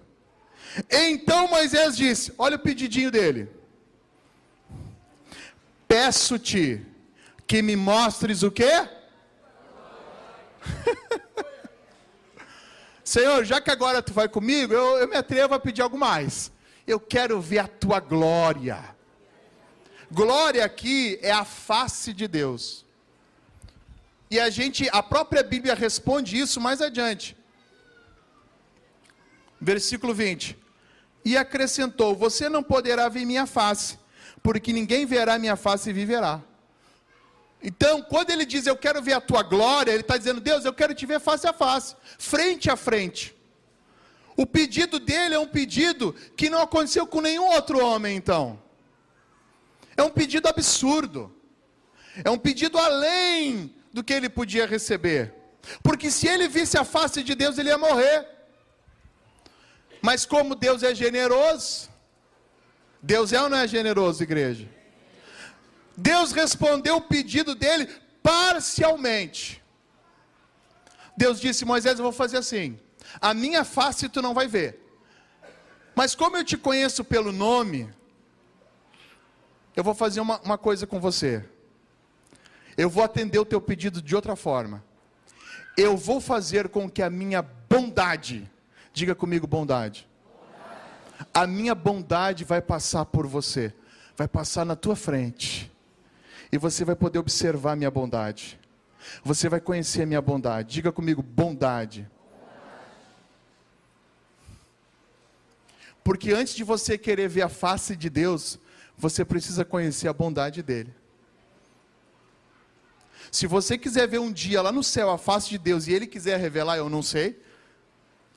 Então 0.90 1.48
Moisés 1.48 1.96
disse: 1.96 2.34
Olha 2.38 2.56
o 2.56 2.60
pedidinho 2.60 3.12
dele. 3.12 3.50
Peço-te 5.88 6.86
que 7.48 7.62
me 7.62 7.76
mostres 7.76 8.44
o 8.44 8.52
quê? 8.52 8.88
Senhor, 13.04 13.44
já 13.44 13.60
que 13.60 13.72
agora 13.72 14.04
tu 14.04 14.14
vai 14.14 14.30
comigo, 14.30 14.72
eu, 14.72 14.98
eu 14.98 15.08
me 15.08 15.16
atrevo 15.16 15.56
a 15.56 15.60
pedir 15.60 15.82
algo 15.82 15.98
mais. 15.98 16.52
Eu 16.86 17.00
quero 17.00 17.42
ver 17.42 17.60
a 17.60 17.68
tua 17.68 18.00
glória. 18.00 18.96
Glória 20.12 20.64
aqui 20.64 21.18
é 21.22 21.32
a 21.32 21.46
face 21.46 22.14
de 22.14 22.28
Deus. 22.28 22.86
E 24.30 24.40
a 24.40 24.50
gente, 24.50 24.88
a 24.92 25.02
própria 25.02 25.42
Bíblia 25.42 25.74
responde 25.74 26.38
isso 26.38 26.62
mais 26.62 26.82
adiante. 26.82 27.36
Versículo 29.60 30.14
20. 30.14 30.58
E 31.26 31.36
acrescentou: 31.36 32.16
Você 32.16 32.48
não 32.48 32.62
poderá 32.62 33.10
ver 33.10 33.26
minha 33.26 33.48
face, 33.48 33.98
porque 34.44 34.72
ninguém 34.72 35.06
verá 35.06 35.40
minha 35.40 35.56
face 35.56 35.90
e 35.90 35.94
viverá. 35.94 36.42
Então, 37.62 38.02
quando 38.02 38.30
ele 38.30 38.46
diz 38.46 38.66
eu 38.68 38.78
quero 38.78 39.02
ver 39.02 39.14
a 39.14 39.22
tua 39.22 39.44
glória, 39.44 39.92
ele 39.92 40.02
está 40.02 40.16
dizendo, 40.16 40.40
Deus, 40.40 40.64
eu 40.64 40.74
quero 40.74 40.94
te 40.94 41.06
ver 41.06 41.20
face 41.20 41.46
a 41.46 41.52
face, 41.52 41.96
frente 42.18 42.72
a 42.72 42.78
frente. 42.78 43.36
O 44.38 44.46
pedido 44.46 45.00
dele 45.00 45.36
é 45.36 45.40
um 45.40 45.48
pedido 45.48 46.16
que 46.38 46.50
não 46.50 46.62
aconteceu 46.62 47.06
com 47.06 47.20
nenhum 47.20 47.48
outro 47.48 47.84
homem, 47.84 48.16
então. 48.16 48.62
É 49.98 50.04
um 50.04 50.10
pedido 50.10 50.48
absurdo. 50.48 51.36
É 52.24 52.30
um 52.30 52.38
pedido 52.38 52.78
além 52.78 53.76
do 53.94 54.04
que 54.04 54.14
ele 54.14 54.30
podia 54.30 54.66
receber. 54.66 55.34
Porque 55.84 56.10
se 56.10 56.28
ele 56.28 56.48
visse 56.48 56.78
a 56.78 56.84
face 56.84 57.24
de 57.24 57.36
Deus, 57.36 57.58
ele 57.58 57.70
ia 57.70 57.78
morrer. 57.78 58.28
Mas 60.02 60.26
como 60.26 60.56
Deus 60.56 60.82
é 60.84 60.96
generoso, 60.96 61.90
Deus 63.02 63.34
é 63.34 63.42
ou 63.42 63.50
não 63.50 63.58
é 63.58 63.68
generoso, 63.68 64.24
igreja? 64.24 64.68
Deus 65.96 66.32
respondeu 66.32 66.98
o 66.98 67.02
pedido 67.02 67.54
dele 67.54 67.88
parcialmente. 68.24 69.62
Deus 71.18 71.40
disse: 71.40 71.66
Moisés, 71.66 72.00
eu 72.00 72.04
vou 72.04 72.14
fazer 72.14 72.38
assim. 72.38 72.80
A 73.20 73.34
minha 73.34 73.66
face 73.66 74.08
tu 74.08 74.22
não 74.22 74.34
vai 74.34 74.48
ver. 74.48 74.80
Mas 75.96 76.16
como 76.16 76.38
eu 76.38 76.44
te 76.44 76.56
conheço 76.56 77.04
pelo 77.04 77.32
nome, 77.32 77.94
eu 79.76 79.84
vou 79.84 79.94
fazer 79.94 80.22
uma, 80.22 80.40
uma 80.42 80.58
coisa 80.58 80.88
com 80.88 81.00
você. 81.00 81.44
Eu 82.80 82.90
vou 82.90 83.04
atender 83.04 83.38
o 83.38 83.44
teu 83.44 83.60
pedido 83.60 84.02
de 84.02 84.16
outra 84.16 84.38
forma. 84.38 84.82
Eu 85.76 85.98
vou 85.98 86.22
fazer 86.22 86.70
com 86.70 86.90
que 86.90 87.02
a 87.02 87.10
minha 87.10 87.42
bondade, 87.42 88.50
diga 88.94 89.14
comigo 89.14 89.46
bondade. 89.46 90.08
A 91.34 91.46
minha 91.46 91.76
bondade 91.76 92.46
vai 92.46 92.62
passar 92.62 93.04
por 93.04 93.28
você, 93.28 93.74
vai 94.16 94.30
passar 94.30 94.64
na 94.64 94.78
tua 94.78 94.96
frente. 94.96 95.70
E 96.50 96.58
você 96.58 96.86
vai 96.86 96.96
poder 96.96 97.20
observar 97.20 97.74
a 97.74 97.76
minha 97.76 97.92
bondade. 97.92 98.58
Você 99.26 99.50
vai 99.50 99.60
conhecer 99.60 100.04
a 100.04 100.06
minha 100.06 100.22
bondade. 100.22 100.76
Diga 100.76 100.90
comigo 100.90 101.22
bondade. 101.22 102.10
Porque 106.02 106.32
antes 106.32 106.56
de 106.56 106.64
você 106.64 106.98
querer 106.98 107.28
ver 107.28 107.42
a 107.42 107.50
face 107.50 107.94
de 107.94 108.10
Deus, 108.10 108.58
você 108.98 109.26
precisa 109.26 109.66
conhecer 109.66 110.08
a 110.08 110.14
bondade 110.14 110.64
dele. 110.64 110.98
Se 113.32 113.46
você 113.46 113.78
quiser 113.78 114.08
ver 114.08 114.20
um 114.20 114.32
dia 114.32 114.62
lá 114.62 114.72
no 114.72 114.84
céu 114.84 115.10
a 115.10 115.18
face 115.18 115.50
de 115.50 115.58
Deus 115.58 115.88
e 115.88 115.94
ele 115.94 116.08
quiser 116.08 116.40
revelar, 116.40 116.78
eu 116.78 116.90
não 116.90 117.02
sei. 117.02 117.42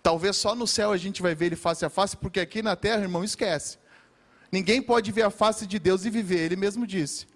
Talvez 0.02 0.36
só 0.36 0.54
no 0.54 0.66
céu 0.66 0.92
a 0.92 0.96
gente 0.96 1.22
vai 1.22 1.34
ver 1.34 1.46
ele 1.46 1.56
face 1.56 1.84
a 1.84 1.90
face, 1.90 2.16
porque 2.16 2.40
aqui 2.40 2.60
na 2.60 2.76
terra, 2.76 3.02
irmão, 3.02 3.22
esquece. 3.22 3.78
Ninguém 4.50 4.82
pode 4.82 5.10
ver 5.10 5.22
a 5.22 5.30
face 5.30 5.66
de 5.66 5.78
Deus 5.78 6.04
e 6.04 6.10
viver, 6.10 6.40
ele 6.40 6.56
mesmo 6.56 6.86
disse. 6.86 7.26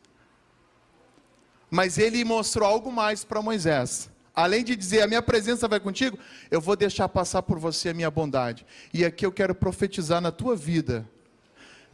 Mas 1.71 1.97
ele 1.97 2.25
mostrou 2.25 2.69
algo 2.69 2.93
mais 2.93 3.25
para 3.25 3.41
Moisés. 3.41 4.11
Além 4.35 4.63
de 4.63 4.77
dizer, 4.77 5.01
a 5.01 5.07
minha 5.07 5.23
presença 5.23 5.67
vai 5.67 5.81
contigo, 5.81 6.19
eu 6.51 6.61
vou 6.61 6.77
deixar 6.77 7.09
passar 7.09 7.43
por 7.43 7.59
você 7.59 7.89
a 7.89 7.95
minha 7.95 8.11
bondade. 8.11 8.67
E 8.93 9.03
aqui 9.03 9.25
eu 9.25 9.33
quero 9.33 9.55
profetizar 9.55 10.21
na 10.21 10.31
tua 10.31 10.55
vida. 10.55 11.09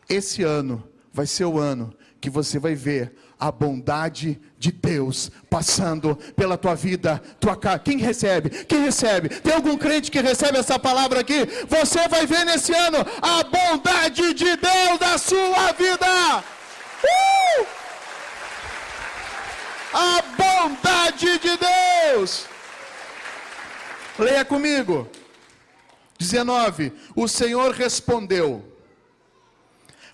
Esse 0.09 0.43
ano 0.43 0.83
vai 1.13 1.27
ser 1.27 1.45
o 1.45 1.59
ano 1.59 1.95
que 2.23 2.31
você 2.31 2.57
vai 2.57 2.77
ver 2.77 3.13
a 3.39 3.51
bondade 3.51 4.41
de 4.57 4.71
Deus 4.71 5.29
passando 5.51 6.15
pela 6.37 6.57
tua 6.57 6.77
vida, 6.77 7.21
tua 7.41 7.57
casa. 7.57 7.81
Quem 7.81 7.99
recebe? 7.99 8.49
Quem 8.65 8.85
recebe? 8.85 9.29
Tem 9.29 9.53
algum 9.53 9.77
crente 9.77 10.09
que 10.09 10.21
recebe 10.21 10.57
essa 10.57 10.79
palavra 10.79 11.19
aqui? 11.19 11.45
Você 11.69 12.07
vai 12.07 12.25
ver 12.25 12.45
nesse 12.45 12.73
ano 12.73 12.99
a 13.21 13.43
bondade 13.43 14.35
de 14.35 14.57
Deus 14.57 15.01
na 15.01 15.19
sua 15.19 15.73
vida. 15.73 16.45
Uh! 17.03 17.67
A 19.93 20.23
bondade 20.39 21.39
de 21.41 21.59
Deus. 21.59 22.47
Leia 24.17 24.45
comigo. 24.45 25.11
19. 26.21 26.93
O 27.17 27.27
Senhor 27.27 27.73
respondeu: 27.75 28.65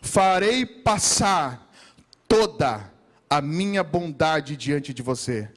Farei 0.00 0.64
passar 0.64 1.67
toda 2.28 2.92
a 3.28 3.40
minha 3.40 3.82
bondade 3.82 4.56
diante 4.56 4.92
de 4.94 5.02
você, 5.02 5.48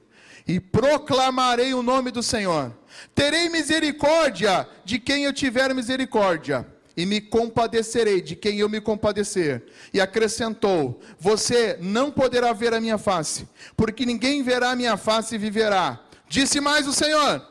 e 0.48 0.60
proclamarei 0.60 1.74
o 1.74 1.84
nome 1.84 2.10
do 2.10 2.24
Senhor. 2.24 2.74
Terei 3.14 3.50
misericórdia 3.50 4.68
de 4.84 4.98
quem 4.98 5.26
eu 5.26 5.34
tiver 5.34 5.74
misericórdia, 5.76 6.66
e 6.96 7.06
me 7.06 7.22
compadecerei 7.22 8.22
de 8.22 8.36
quem 8.36 8.60
eu 8.60 8.68
me 8.68 8.82
compadecer. 8.82 9.64
E 9.94 10.02
acrescentou: 10.02 11.00
Você 11.20 11.78
não 11.80 12.12
poderá 12.12 12.52
ver 12.54 12.74
a 12.74 12.82
minha 12.82 12.98
face, 12.98 13.48
porque 13.78 14.06
ninguém 14.06 14.44
verá 14.44 14.72
a 14.72 14.76
minha 14.76 14.98
face 14.98 15.36
e 15.36 15.38
viverá. 15.38 16.00
Disse 16.28 16.60
mais 16.60 16.88
o 16.88 16.94
Senhor: 16.94 17.48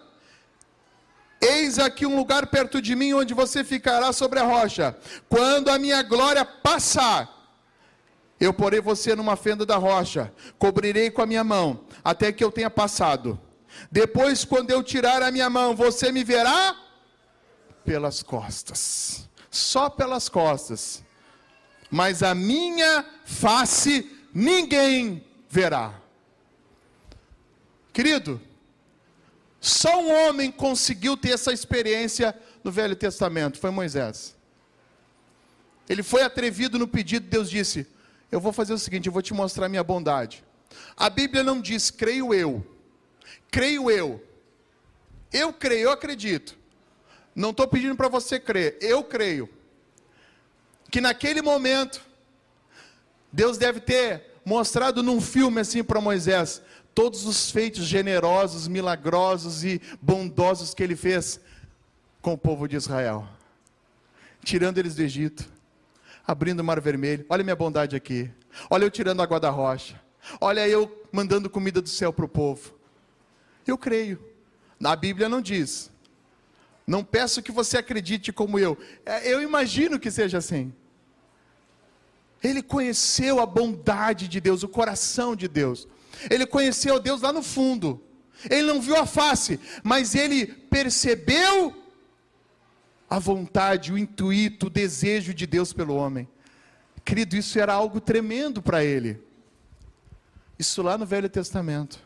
Eis 1.40 1.78
aqui 1.78 2.04
um 2.04 2.16
lugar 2.16 2.46
perto 2.48 2.83
de 2.83 2.94
mim 2.94 3.14
onde 3.14 3.33
você 3.33 3.64
ficará 3.64 4.12
sobre 4.12 4.38
a 4.38 4.44
rocha. 4.44 4.96
Quando 5.28 5.70
a 5.70 5.78
minha 5.78 6.02
glória 6.02 6.44
passar, 6.44 7.39
eu 8.40 8.55
porei 8.55 8.81
você 8.81 9.14
numa 9.14 9.37
fenda 9.37 9.66
da 9.66 9.76
rocha, 9.76 10.33
cobrirei 10.59 11.11
com 11.11 11.20
a 11.20 11.26
minha 11.26 11.44
mão, 11.44 11.85
até 12.03 12.33
que 12.33 12.42
eu 12.42 12.50
tenha 12.50 12.70
passado. 12.70 13.38
Depois, 13.92 14.44
quando 14.44 14.70
eu 14.70 14.83
tirar 14.83 15.22
a 15.22 15.31
minha 15.31 15.50
mão, 15.50 15.76
você 15.76 16.11
me 16.11 16.24
verá 16.24 16.74
pelas 17.85 18.22
costas, 18.22 19.29
só 19.50 19.90
pelas 19.90 20.29
costas. 20.29 21.05
Mas 21.90 22.22
a 22.22 22.35
minha 22.35 23.05
face 23.24 24.11
ninguém 24.33 25.24
verá. 25.48 25.94
Querido, 27.92 28.40
só 29.61 30.00
um 30.00 30.29
homem 30.29 30.50
conseguiu 30.50 31.16
ter 31.16 31.33
essa 31.33 31.53
experiência 31.53 32.35
no 32.64 32.72
Velho 32.72 32.96
Testamento, 32.96 33.59
foi 33.59 33.70
Moisés. 33.70 34.35
Ele 35.88 36.03
foi 36.03 36.22
atrevido 36.22 36.79
no 36.79 36.88
pedido, 36.88 37.29
Deus 37.29 37.50
disse: 37.50 37.87
eu 38.31 38.40
vou 38.40 38.53
fazer 38.53 38.73
o 38.73 38.79
seguinte, 38.79 39.07
eu 39.07 39.12
vou 39.12 39.23
te 39.23 39.35
mostrar 39.35 39.69
minha 39.69 39.83
bondade. 39.83 40.45
A 40.97 41.11
Bíblia 41.11 41.43
não 41.43 41.61
diz 41.61 41.90
creio 41.90 42.33
eu. 42.33 42.64
Creio 43.51 43.90
eu. 43.90 44.25
Eu 45.33 45.53
creio, 45.53 45.85
eu 45.85 45.90
acredito. 45.90 46.57
Não 47.35 47.51
estou 47.51 47.66
pedindo 47.66 47.97
para 47.97 48.09
você 48.09 48.38
crer, 48.38 48.77
eu 48.81 49.03
creio. 49.03 49.49
Que 50.90 51.01
naquele 51.01 51.40
momento, 51.40 52.01
Deus 53.33 53.57
deve 53.57 53.81
ter 53.81 54.40
mostrado 54.45 55.03
num 55.03 55.21
filme 55.21 55.61
assim 55.61 55.83
para 55.83 56.01
Moisés, 56.01 56.61
todos 56.95 57.25
os 57.27 57.51
feitos 57.51 57.85
generosos, 57.85 58.66
milagrosos 58.66 59.64
e 59.64 59.81
bondosos 60.03 60.75
que 60.75 60.83
ele 60.83 60.97
fez 60.97 61.40
com 62.21 62.33
o 62.33 62.38
povo 62.38 62.66
de 62.66 62.77
Israel, 62.77 63.27
tirando 64.45 64.79
eles 64.79 64.95
do 64.95 65.03
Egito 65.03 65.60
abrindo 66.31 66.61
o 66.61 66.64
mar 66.64 66.81
vermelho. 66.81 67.27
Olha 67.29 67.43
minha 67.43 67.57
bondade 67.57 67.97
aqui. 67.97 68.31
Olha 68.71 68.85
eu 68.85 68.90
tirando 68.90 69.21
água 69.21 69.40
da 69.40 69.51
rocha. 69.51 70.01
Olha 70.40 70.66
eu 70.69 71.05
mandando 71.11 71.51
comida 71.51 71.83
do 71.83 71.88
céu 71.88 72.12
para 72.12 72.25
o 72.25 72.29
povo. 72.29 72.73
Eu 73.66 73.77
creio. 73.77 74.23
Na 74.79 74.95
Bíblia 74.95 75.29
não 75.29 75.40
diz. 75.40 75.90
Não 76.87 77.03
peço 77.03 77.43
que 77.43 77.51
você 77.51 77.79
acredite 77.79 78.33
como 78.33 78.59
eu. 78.59 78.79
É, 79.05 79.33
eu 79.33 79.43
imagino 79.43 79.99
que 79.99 80.11
seja 80.11 80.38
assim. 80.38 80.73
Ele 82.43 82.62
conheceu 82.62 83.40
a 83.40 83.47
bondade 83.47 84.29
de 84.29 84.40
Deus, 84.40 84.62
o 84.62 84.69
coração 84.69 85.35
de 85.35 85.49
Deus. 85.49 85.88
Ele 86.31 86.47
conheceu 86.47 87.01
Deus 87.01 87.23
lá 87.23 87.33
no 87.33 87.43
fundo. 87.43 88.01
Ele 88.49 88.62
não 88.62 88.81
viu 88.81 88.97
a 88.97 89.05
face, 89.05 89.59
mas 89.83 90.14
ele 90.14 90.47
percebeu 90.47 91.77
a 93.11 93.18
vontade, 93.18 93.92
o 93.92 93.99
intuito, 93.99 94.68
o 94.68 94.70
desejo 94.70 95.35
de 95.35 95.44
Deus 95.44 95.73
pelo 95.73 95.96
homem. 95.96 96.29
Querido, 97.05 97.37
isso 97.37 97.59
era 97.59 97.75
algo 97.75 98.01
tremendo 98.01 98.62
para 98.62 98.85
ele. 98.85 99.20
Isso 100.57 100.81
lá 100.81 100.96
no 100.96 101.05
Velho 101.05 101.29
Testamento. 101.29 101.99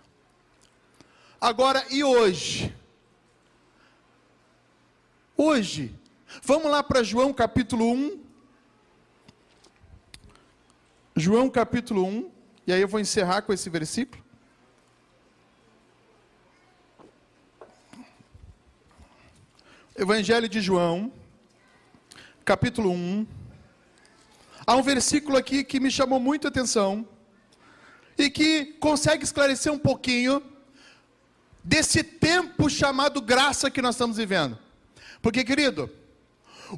Agora, 1.38 1.84
e 1.90 2.02
hoje? 2.02 2.74
Hoje, 5.36 5.94
vamos 6.42 6.70
lá 6.70 6.82
para 6.82 7.02
João 7.02 7.34
capítulo 7.34 7.92
1. 7.92 8.24
João 11.16 11.50
capítulo 11.50 12.02
1, 12.06 12.30
e 12.66 12.72
aí 12.72 12.80
eu 12.80 12.88
vou 12.88 12.98
encerrar 12.98 13.42
com 13.42 13.52
esse 13.52 13.68
versículo. 13.68 14.23
Evangelho 19.96 20.48
de 20.48 20.60
João, 20.60 21.12
capítulo 22.44 22.90
1. 22.90 23.24
Há 24.66 24.74
um 24.74 24.82
versículo 24.82 25.36
aqui 25.36 25.62
que 25.62 25.78
me 25.78 25.88
chamou 25.88 26.18
muito 26.18 26.48
atenção 26.48 27.08
e 28.18 28.28
que 28.28 28.74
consegue 28.80 29.22
esclarecer 29.22 29.72
um 29.72 29.78
pouquinho 29.78 30.42
desse 31.62 32.02
tempo 32.02 32.68
chamado 32.68 33.22
graça 33.22 33.70
que 33.70 33.80
nós 33.80 33.94
estamos 33.94 34.16
vivendo. 34.16 34.58
Porque, 35.22 35.44
querido, 35.44 35.88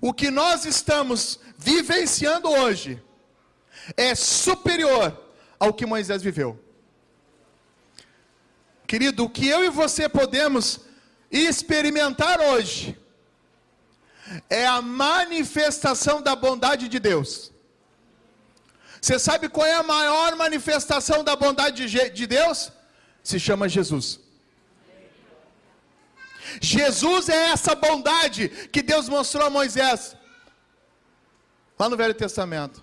o 0.02 0.12
que 0.12 0.30
nós 0.30 0.66
estamos 0.66 1.40
vivenciando 1.56 2.50
hoje 2.50 3.02
é 3.96 4.14
superior 4.14 5.18
ao 5.58 5.72
que 5.72 5.86
Moisés 5.86 6.22
viveu. 6.22 6.62
Querido, 8.86 9.24
o 9.24 9.30
que 9.30 9.48
eu 9.48 9.64
e 9.64 9.70
você 9.70 10.06
podemos 10.06 10.80
experimentar 11.30 12.40
hoje 12.40 13.05
é 14.48 14.66
a 14.66 14.82
manifestação 14.82 16.20
da 16.20 16.34
bondade 16.34 16.88
de 16.88 16.98
Deus. 16.98 17.52
Você 19.00 19.18
sabe 19.18 19.48
qual 19.48 19.66
é 19.66 19.74
a 19.74 19.82
maior 19.82 20.34
manifestação 20.36 21.22
da 21.22 21.36
bondade 21.36 21.88
de 22.10 22.26
Deus? 22.26 22.72
Se 23.22 23.38
chama 23.38 23.68
Jesus. 23.68 24.20
Jesus 26.60 27.28
é 27.28 27.50
essa 27.50 27.74
bondade 27.74 28.48
que 28.72 28.82
Deus 28.82 29.08
mostrou 29.08 29.46
a 29.46 29.50
Moisés, 29.50 30.16
lá 31.78 31.88
no 31.88 31.96
Velho 31.96 32.14
Testamento. 32.14 32.82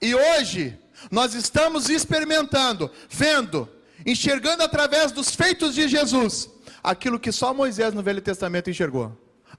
E 0.00 0.14
hoje, 0.14 0.78
nós 1.10 1.34
estamos 1.34 1.88
experimentando, 1.88 2.90
vendo, 3.08 3.68
enxergando 4.04 4.62
através 4.62 5.12
dos 5.12 5.34
feitos 5.34 5.74
de 5.74 5.86
Jesus, 5.86 6.50
aquilo 6.82 7.20
que 7.20 7.30
só 7.30 7.54
Moisés 7.54 7.94
no 7.94 8.02
Velho 8.02 8.20
Testamento 8.20 8.70
enxergou 8.70 9.16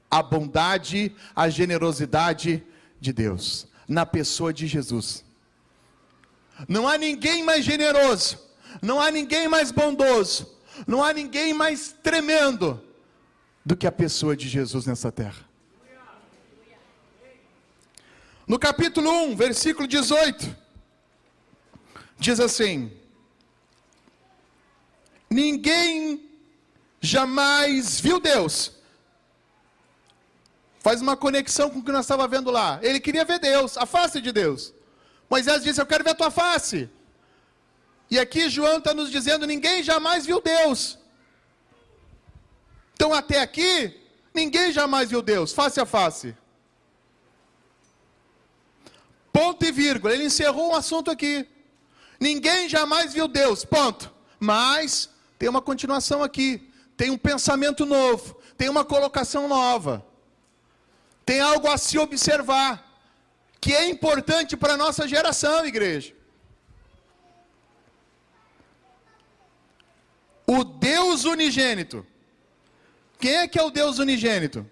a 0.09 0.23
bondade, 0.23 1.15
a 1.35 1.49
generosidade 1.49 2.63
de 2.99 3.13
Deus 3.13 3.67
na 3.87 4.05
pessoa 4.05 4.53
de 4.53 4.67
Jesus. 4.67 5.25
Não 6.67 6.87
há 6.87 6.97
ninguém 6.97 7.43
mais 7.43 7.65
generoso, 7.65 8.37
não 8.81 9.01
há 9.01 9.09
ninguém 9.09 9.47
mais 9.47 9.71
bondoso, 9.71 10.55
não 10.85 11.03
há 11.03 11.11
ninguém 11.11 11.53
mais 11.53 11.95
tremendo 12.03 12.81
do 13.65 13.75
que 13.75 13.87
a 13.87 13.91
pessoa 13.91 14.35
de 14.35 14.47
Jesus 14.47 14.85
nessa 14.85 15.11
terra. 15.11 15.47
No 18.45 18.57
capítulo 18.57 19.11
1, 19.25 19.35
versículo 19.35 19.87
18, 19.87 20.55
diz 22.17 22.39
assim: 22.39 22.91
Ninguém 25.29 26.27
jamais 26.99 27.99
viu 27.99 28.19
Deus 28.19 28.78
faz 30.79 31.01
uma 31.01 31.15
conexão 31.15 31.69
com 31.69 31.79
o 31.79 31.83
que 31.83 31.91
nós 31.91 32.05
estávamos 32.05 32.31
vendo 32.31 32.51
lá. 32.51 32.79
Ele 32.81 32.99
queria 32.99 33.25
ver 33.25 33.39
Deus, 33.39 33.77
a 33.77 33.85
face 33.85 34.21
de 34.21 34.31
Deus. 34.31 34.73
Moisés 35.29 35.63
disse: 35.63 35.81
Eu 35.81 35.85
quero 35.85 36.03
ver 36.03 36.11
a 36.11 36.15
tua 36.15 36.31
face. 36.31 36.89
E 38.09 38.17
aqui 38.17 38.49
João 38.49 38.79
está 38.79 38.93
nos 38.93 39.11
dizendo: 39.11 39.45
ninguém 39.45 39.83
jamais 39.83 40.25
viu 40.25 40.41
Deus. 40.41 40.97
Então, 42.93 43.13
até 43.13 43.39
aqui, 43.39 43.97
ninguém 44.33 44.71
jamais 44.71 45.09
viu 45.09 45.21
Deus, 45.21 45.53
face 45.53 45.79
a 45.79 45.85
face. 45.85 46.35
Ponto 49.31 49.63
e 49.65 49.71
vírgula. 49.71 50.13
Ele 50.13 50.25
encerrou 50.25 50.71
um 50.71 50.75
assunto 50.75 51.11
aqui. 51.11 51.47
Ninguém 52.19 52.67
jamais 52.67 53.13
viu 53.13 53.27
Deus. 53.27 53.63
Ponto. 53.63 54.11
Mas 54.39 55.09
tem 55.37 55.47
uma 55.47 55.61
continuação 55.61 56.23
aqui. 56.23 56.69
Tem 56.97 57.09
um 57.09 57.17
pensamento 57.17 57.85
novo. 57.85 58.35
Tem 58.57 58.67
uma 58.67 58.83
colocação 58.83 59.47
nova 59.47 60.08
tem 61.29 61.41
algo 61.41 61.67
a 61.67 61.77
se 61.77 61.95
observar 62.05 62.71
que 63.61 63.71
é 63.71 63.87
importante 63.87 64.57
para 64.57 64.73
a 64.73 64.77
nossa 64.83 65.07
geração, 65.07 65.63
igreja. 65.63 66.11
O 70.47 70.63
Deus 70.63 71.25
unigênito. 71.25 72.03
Quem 73.19 73.35
é 73.41 73.47
que 73.47 73.59
é 73.59 73.63
o 73.63 73.69
Deus 73.69 73.99
unigênito? 73.99 74.67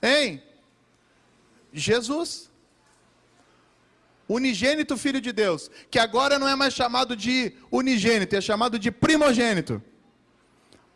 Hein? 0.00 0.40
Jesus. 1.72 2.48
Unigênito 4.28 4.96
Filho 4.96 5.20
de 5.20 5.32
Deus, 5.32 5.68
que 5.90 5.98
agora 5.98 6.38
não 6.38 6.46
é 6.46 6.54
mais 6.54 6.72
chamado 6.72 7.16
de 7.16 7.52
unigênito, 7.68 8.36
é 8.36 8.40
chamado 8.40 8.78
de 8.78 8.92
primogênito. 8.92 9.82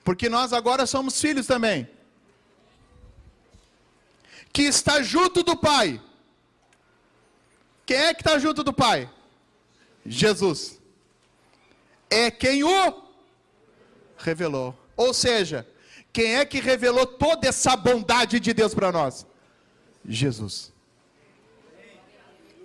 Porque 0.05 0.29
nós 0.29 0.53
agora 0.53 0.87
somos 0.87 1.21
filhos 1.21 1.49
também. 1.49 1.89
Que 4.53 4.63
está 4.63 5.03
junto 5.03 5.43
do 5.43 5.57
Pai. 5.57 6.01
Quem 7.87 7.97
é 7.97 8.15
que 8.15 8.21
está 8.21 8.39
junto 8.39 8.63
do 8.63 8.73
Pai? 8.73 9.11
Jesus. 10.05 10.81
É 12.09 12.31
quem 12.31 12.63
o 12.65 13.03
revelou. 14.19 14.77
Ou 14.97 15.15
seja, 15.15 15.67
quem 16.13 16.37
é 16.37 16.45
que 16.45 16.61
revelou 16.61 17.07
toda 17.07 17.49
essa 17.49 17.77
bondade 17.77 18.39
de 18.41 18.53
Deus 18.53 18.75
para 18.75 18.93
nós? 18.93 19.27
Jesus. 20.05 20.73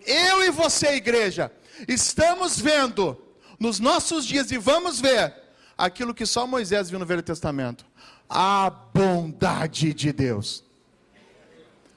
Eu 0.05 0.43
e 0.43 0.51
você, 0.51 0.95
igreja, 0.95 1.51
estamos 1.87 2.59
vendo 2.59 3.17
nos 3.59 3.79
nossos 3.79 4.25
dias 4.25 4.51
e 4.51 4.57
vamos 4.57 4.99
ver 4.99 5.33
aquilo 5.77 6.13
que 6.13 6.25
só 6.25 6.45
Moisés 6.45 6.89
viu 6.89 6.99
no 6.99 7.05
Velho 7.05 7.23
Testamento: 7.23 7.85
a 8.29 8.69
bondade 8.69 9.93
de 9.93 10.11
Deus. 10.11 10.64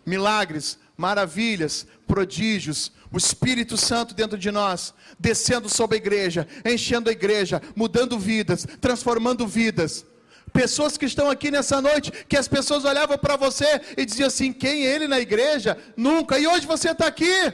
Milagres, 0.09 0.79
maravilhas, 0.97 1.87
prodígios, 2.07 2.91
o 3.13 3.17
Espírito 3.17 3.77
Santo 3.77 4.15
dentro 4.15 4.37
de 4.37 4.51
nós, 4.51 4.93
descendo 5.19 5.69
sobre 5.69 5.97
a 5.97 5.99
igreja, 5.99 6.47
enchendo 6.65 7.09
a 7.09 7.13
igreja, 7.13 7.63
mudando 7.77 8.19
vidas, 8.19 8.67
transformando 8.81 9.47
vidas. 9.47 10.05
Pessoas 10.53 10.97
que 10.97 11.05
estão 11.05 11.31
aqui 11.31 11.51
nessa 11.51 11.81
noite, 11.81 12.11
que 12.29 12.37
as 12.37 12.49
pessoas 12.49 12.85
olhavam 12.85 13.19
para 13.19 13.37
você 13.37 13.81
e 13.97 14.05
diziam 14.05 14.27
assim: 14.27 14.53
quem 14.53 14.87
é 14.87 14.95
ele 14.95 15.07
na 15.07 15.21
igreja? 15.21 15.77
Nunca. 15.97 16.39
E 16.39 16.47
hoje 16.47 16.67
você 16.67 16.91
está 16.91 17.07
aqui. 17.07 17.53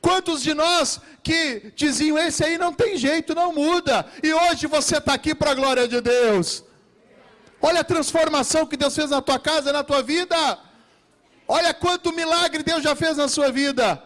Quantos 0.00 0.42
de 0.42 0.52
nós 0.52 1.00
que 1.22 1.72
diziam: 1.74 2.18
esse 2.18 2.44
aí 2.44 2.58
não 2.58 2.72
tem 2.72 2.96
jeito, 2.96 3.34
não 3.34 3.52
muda, 3.52 4.04
e 4.22 4.32
hoje 4.32 4.66
você 4.66 4.98
está 4.98 5.14
aqui 5.14 5.34
para 5.34 5.52
a 5.52 5.54
glória 5.54 5.86
de 5.86 6.00
Deus. 6.00 6.64
Olha 7.60 7.80
a 7.80 7.84
transformação 7.84 8.66
que 8.66 8.76
Deus 8.76 8.94
fez 8.94 9.10
na 9.10 9.20
tua 9.20 9.38
casa, 9.38 9.72
na 9.72 9.82
tua 9.82 10.02
vida. 10.02 10.36
Olha 11.48 11.72
quanto 11.72 12.12
milagre 12.12 12.62
Deus 12.62 12.82
já 12.82 12.94
fez 12.94 13.16
na 13.16 13.26
sua 13.26 13.50
vida. 13.50 14.04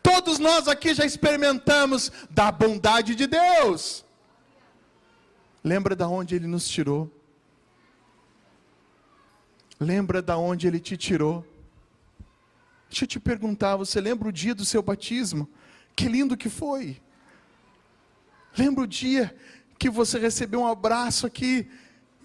Todos 0.00 0.38
nós 0.38 0.68
aqui 0.68 0.94
já 0.94 1.04
experimentamos 1.04 2.12
da 2.30 2.52
bondade 2.52 3.16
de 3.16 3.26
Deus. 3.26 4.04
Lembra 5.64 5.96
da 5.96 6.06
onde 6.06 6.36
ele 6.36 6.46
nos 6.46 6.68
tirou? 6.68 7.10
Lembra 9.80 10.22
da 10.22 10.36
onde 10.36 10.68
ele 10.68 10.78
te 10.78 10.96
tirou? 10.96 11.44
Deixa 12.88 13.04
eu 13.04 13.08
te 13.08 13.18
perguntar, 13.18 13.76
você 13.76 14.00
lembra 14.00 14.28
o 14.28 14.32
dia 14.32 14.54
do 14.54 14.64
seu 14.64 14.82
batismo? 14.82 15.48
Que 15.96 16.08
lindo 16.08 16.36
que 16.36 16.48
foi. 16.48 17.00
Lembra 18.56 18.84
o 18.84 18.86
dia 18.86 19.34
que 19.78 19.90
você 19.90 20.18
recebeu 20.18 20.60
um 20.60 20.66
abraço 20.66 21.26
aqui 21.26 21.68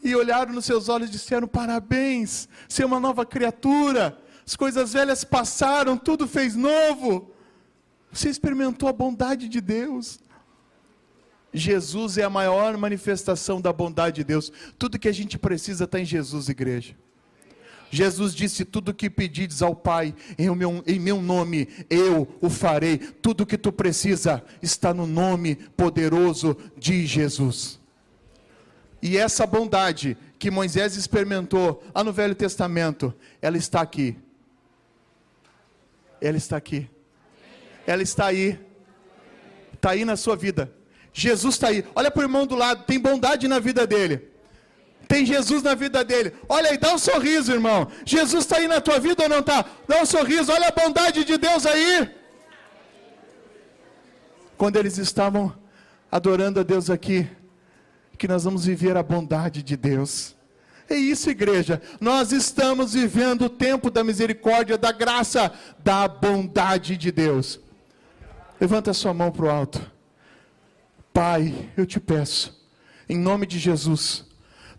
e 0.08 0.16
olharam 0.16 0.54
nos 0.54 0.66
seus 0.66 0.88
olhos 0.88 1.10
e 1.10 1.12
disseram: 1.12 1.48
Parabéns, 1.48 2.48
você 2.68 2.84
é 2.84 2.86
uma 2.86 3.00
nova 3.00 3.26
criatura, 3.26 4.18
as 4.46 4.56
coisas 4.56 4.94
velhas 4.94 5.26
passaram, 5.26 5.98
tudo 5.98 6.28
fez 6.28 6.56
novo. 6.56 7.32
Você 8.12 8.30
experimentou 8.30 8.88
a 8.88 8.94
bondade 8.94 9.50
de 9.50 9.60
Deus. 9.60 10.20
Jesus 11.54 12.18
é 12.18 12.24
a 12.24 12.30
maior 12.30 12.78
manifestação 12.78 13.60
da 13.60 13.74
bondade 13.74 14.18
de 14.18 14.24
Deus. 14.24 14.52
Tudo 14.80 14.98
que 14.98 15.10
a 15.10 15.14
gente 15.14 15.38
precisa 15.38 15.84
está 15.84 16.00
em 16.00 16.06
Jesus, 16.06 16.48
igreja. 16.48 16.96
Jesus 17.92 18.34
disse: 18.34 18.64
Tudo 18.64 18.94
que 18.94 19.10
pedides 19.10 19.62
ao 19.62 19.76
Pai 19.76 20.16
em 20.38 20.50
meu, 20.56 20.84
em 20.88 21.00
meu 21.00 21.22
nome, 21.22 21.68
eu 21.90 22.28
o 22.40 22.50
farei. 22.50 22.98
Tudo 22.98 23.46
que 23.46 23.58
tu 23.58 23.74
precisa 23.74 24.42
está 24.62 24.94
no 24.94 25.06
nome 25.06 25.56
poderoso 25.56 26.56
de 26.78 27.06
Jesus. 27.06 27.80
E 29.02 29.18
essa 29.18 29.46
bondade 29.46 30.18
que 30.40 30.50
Moisés 30.52 30.96
experimentou 30.96 31.84
lá 31.94 32.04
no 32.04 32.14
Velho 32.14 32.36
Testamento, 32.36 33.14
ela 33.42 33.58
está 33.58 33.82
aqui. 33.82 34.18
Ela 36.20 36.38
está 36.38 36.58
aqui. 36.58 36.90
Ela 37.86 38.02
está 38.02 38.28
aí. 38.28 38.60
Está 39.74 39.92
aí 39.92 40.04
na 40.04 40.16
sua 40.16 40.36
vida. 40.36 40.72
Jesus 41.14 41.56
está 41.56 41.70
aí. 41.70 41.86
Olha 41.96 42.12
para 42.12 42.22
o 42.22 42.24
irmão 42.24 42.46
do 42.46 42.56
lado, 42.56 42.84
tem 42.84 43.00
bondade 43.00 43.48
na 43.48 43.60
vida 43.60 43.88
dele. 43.88 44.28
Tem 45.08 45.26
Jesus 45.26 45.64
na 45.64 45.74
vida 45.74 46.04
dele. 46.04 46.34
Olha 46.50 46.72
aí, 46.72 46.78
dá 46.78 46.94
um 46.94 46.98
sorriso, 46.98 47.52
irmão. 47.52 47.90
Jesus 48.06 48.44
está 48.44 48.58
aí 48.58 48.68
na 48.68 48.82
tua 48.82 49.00
vida 49.00 49.24
ou 49.24 49.30
não 49.30 49.40
está? 49.40 49.66
Dá 49.88 50.02
um 50.02 50.06
sorriso, 50.06 50.52
olha 50.52 50.68
a 50.68 50.72
bondade 50.72 51.24
de 51.24 51.38
Deus 51.38 51.66
aí. 51.66 52.10
Quando 54.58 54.76
eles 54.76 54.98
estavam 54.98 55.56
adorando 56.12 56.60
a 56.60 56.64
Deus 56.64 56.90
aqui, 56.90 57.28
que 58.18 58.28
nós 58.28 58.44
vamos 58.44 58.66
viver 58.66 58.98
a 58.98 59.04
bondade 59.04 59.62
de 59.62 59.78
Deus. 59.78 60.36
É 60.90 60.96
isso, 60.96 61.30
igreja. 61.30 61.82
Nós 62.00 62.32
estamos 62.32 62.94
vivendo 62.94 63.44
o 63.44 63.50
tempo 63.50 63.92
da 63.92 64.04
misericórdia, 64.04 64.78
da 64.78 64.92
graça, 64.92 65.52
da 65.80 66.08
bondade 66.08 66.96
de 66.98 67.12
Deus. 67.12 67.60
Levanta 68.60 68.92
a 68.92 68.94
sua 68.94 69.14
mão 69.14 69.32
para 69.32 69.46
o 69.46 69.50
alto. 69.50 69.92
Pai, 71.14 71.72
eu 71.76 71.86
te 71.86 72.00
peço, 72.00 72.56
em 73.10 73.18
nome 73.18 73.46
de 73.46 73.60
Jesus, 73.60 74.26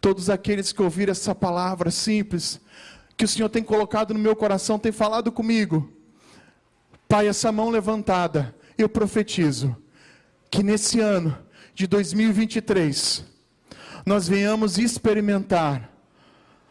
todos 0.01 0.31
aqueles 0.31 0.73
que 0.73 0.83
ouviram 0.83 1.11
essa 1.11 1.35
palavra 1.35 1.91
simples, 1.91 2.61
que 3.17 3.25
o 3.25 3.29
Senhor 3.29 3.49
tem 3.49 3.63
colocado 3.63 4.15
no 4.15 4.21
meu 4.21 4.37
coração, 4.37 4.79
tem 4.79 4.93
falado 4.93 5.33
comigo. 5.33 5.93
Pai, 7.09 7.27
essa 7.27 7.51
mão 7.51 7.71
levantada, 7.71 8.55
eu 8.77 8.89
profetizo 8.89 9.77
que 10.51 10.63
nesse 10.63 11.01
ano 11.01 11.37
de 11.79 11.87
2023 11.87 13.25
nós 14.05 14.27
venhamos 14.27 14.79
experimentar 14.79 15.89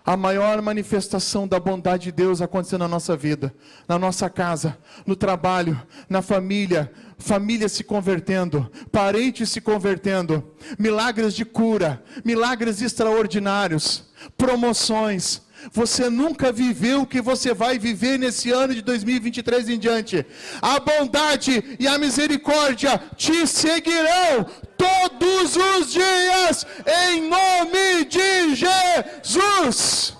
a 0.05 0.17
maior 0.17 0.61
manifestação 0.61 1.47
da 1.47 1.61
bondade 1.61 2.05
de 2.05 2.11
Deus 2.11 2.41
acontecendo 2.41 2.81
na 2.81 2.89
nossa 2.89 3.15
vida, 3.15 3.55
na 3.87 3.97
nossa 3.97 4.29
casa, 4.29 4.77
no 5.05 5.15
trabalho, 5.15 5.81
na 6.09 6.21
família, 6.21 6.91
família 7.17 7.69
se 7.69 7.85
convertendo, 7.85 8.69
parentes 8.91 9.49
se 9.49 9.61
convertendo, 9.61 10.43
milagres 10.77 11.33
de 11.33 11.45
cura, 11.45 12.03
milagres 12.25 12.81
extraordinários, 12.81 14.09
promoções. 14.37 15.41
Você 15.71 16.09
nunca 16.09 16.51
viveu 16.51 17.01
o 17.01 17.07
que 17.07 17.21
você 17.21 17.53
vai 17.53 17.77
viver 17.77 18.17
nesse 18.17 18.51
ano 18.51 18.73
de 18.73 18.81
2023 18.81 19.69
em 19.69 19.79
diante. 19.79 20.25
A 20.61 20.79
bondade 20.79 21.77
e 21.79 21.87
a 21.87 21.97
misericórdia 21.97 23.01
te 23.15 23.45
seguirão 23.45 24.45
todos 24.77 25.55
os 25.55 25.91
dias, 25.91 26.65
em 27.09 27.27
nome 27.27 28.05
de 28.05 28.55
Jesus. 28.55 30.15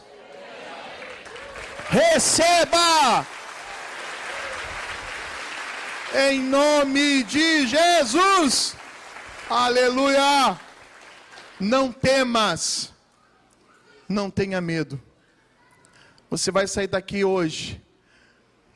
Receba! 1.89 3.26
Em 6.30 6.41
nome 6.41 7.24
de 7.24 7.68
Jesus. 7.68 8.76
Aleluia! 9.50 10.60
Não 11.60 11.91
temas, 11.91 12.93
não 14.08 14.30
tenha 14.30 14.62
medo. 14.62 15.07
Você 16.30 16.51
vai 16.51 16.67
sair 16.67 16.88
daqui 16.88 17.23
hoje. 17.23 17.82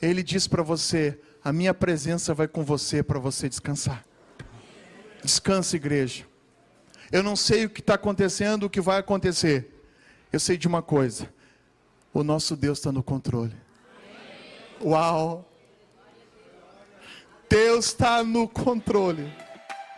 Ele 0.01 0.23
diz 0.23 0.47
para 0.47 0.63
você: 0.63 1.19
A 1.43 1.51
minha 1.51 1.73
presença 1.73 2.33
vai 2.33 2.47
com 2.47 2.63
você 2.63 3.03
para 3.03 3.19
você 3.19 3.49
descansar. 3.49 4.05
Descansa, 5.23 5.75
igreja. 5.75 6.25
Eu 7.11 7.21
não 7.21 7.35
sei 7.35 7.65
o 7.65 7.69
que 7.69 7.81
está 7.81 7.95
acontecendo, 7.95 8.63
o 8.63 8.69
que 8.69 8.79
vai 8.79 8.97
acontecer. 8.97 9.69
Eu 10.31 10.39
sei 10.39 10.57
de 10.57 10.67
uma 10.67 10.81
coisa: 10.81 11.31
o 12.13 12.23
nosso 12.23 12.55
Deus 12.55 12.79
está 12.79 12.91
no 12.91 13.03
controle. 13.03 13.55
Uau! 14.83 15.47
Deus 17.49 17.87
está 17.87 18.23
no 18.23 18.47
controle. 18.47 19.31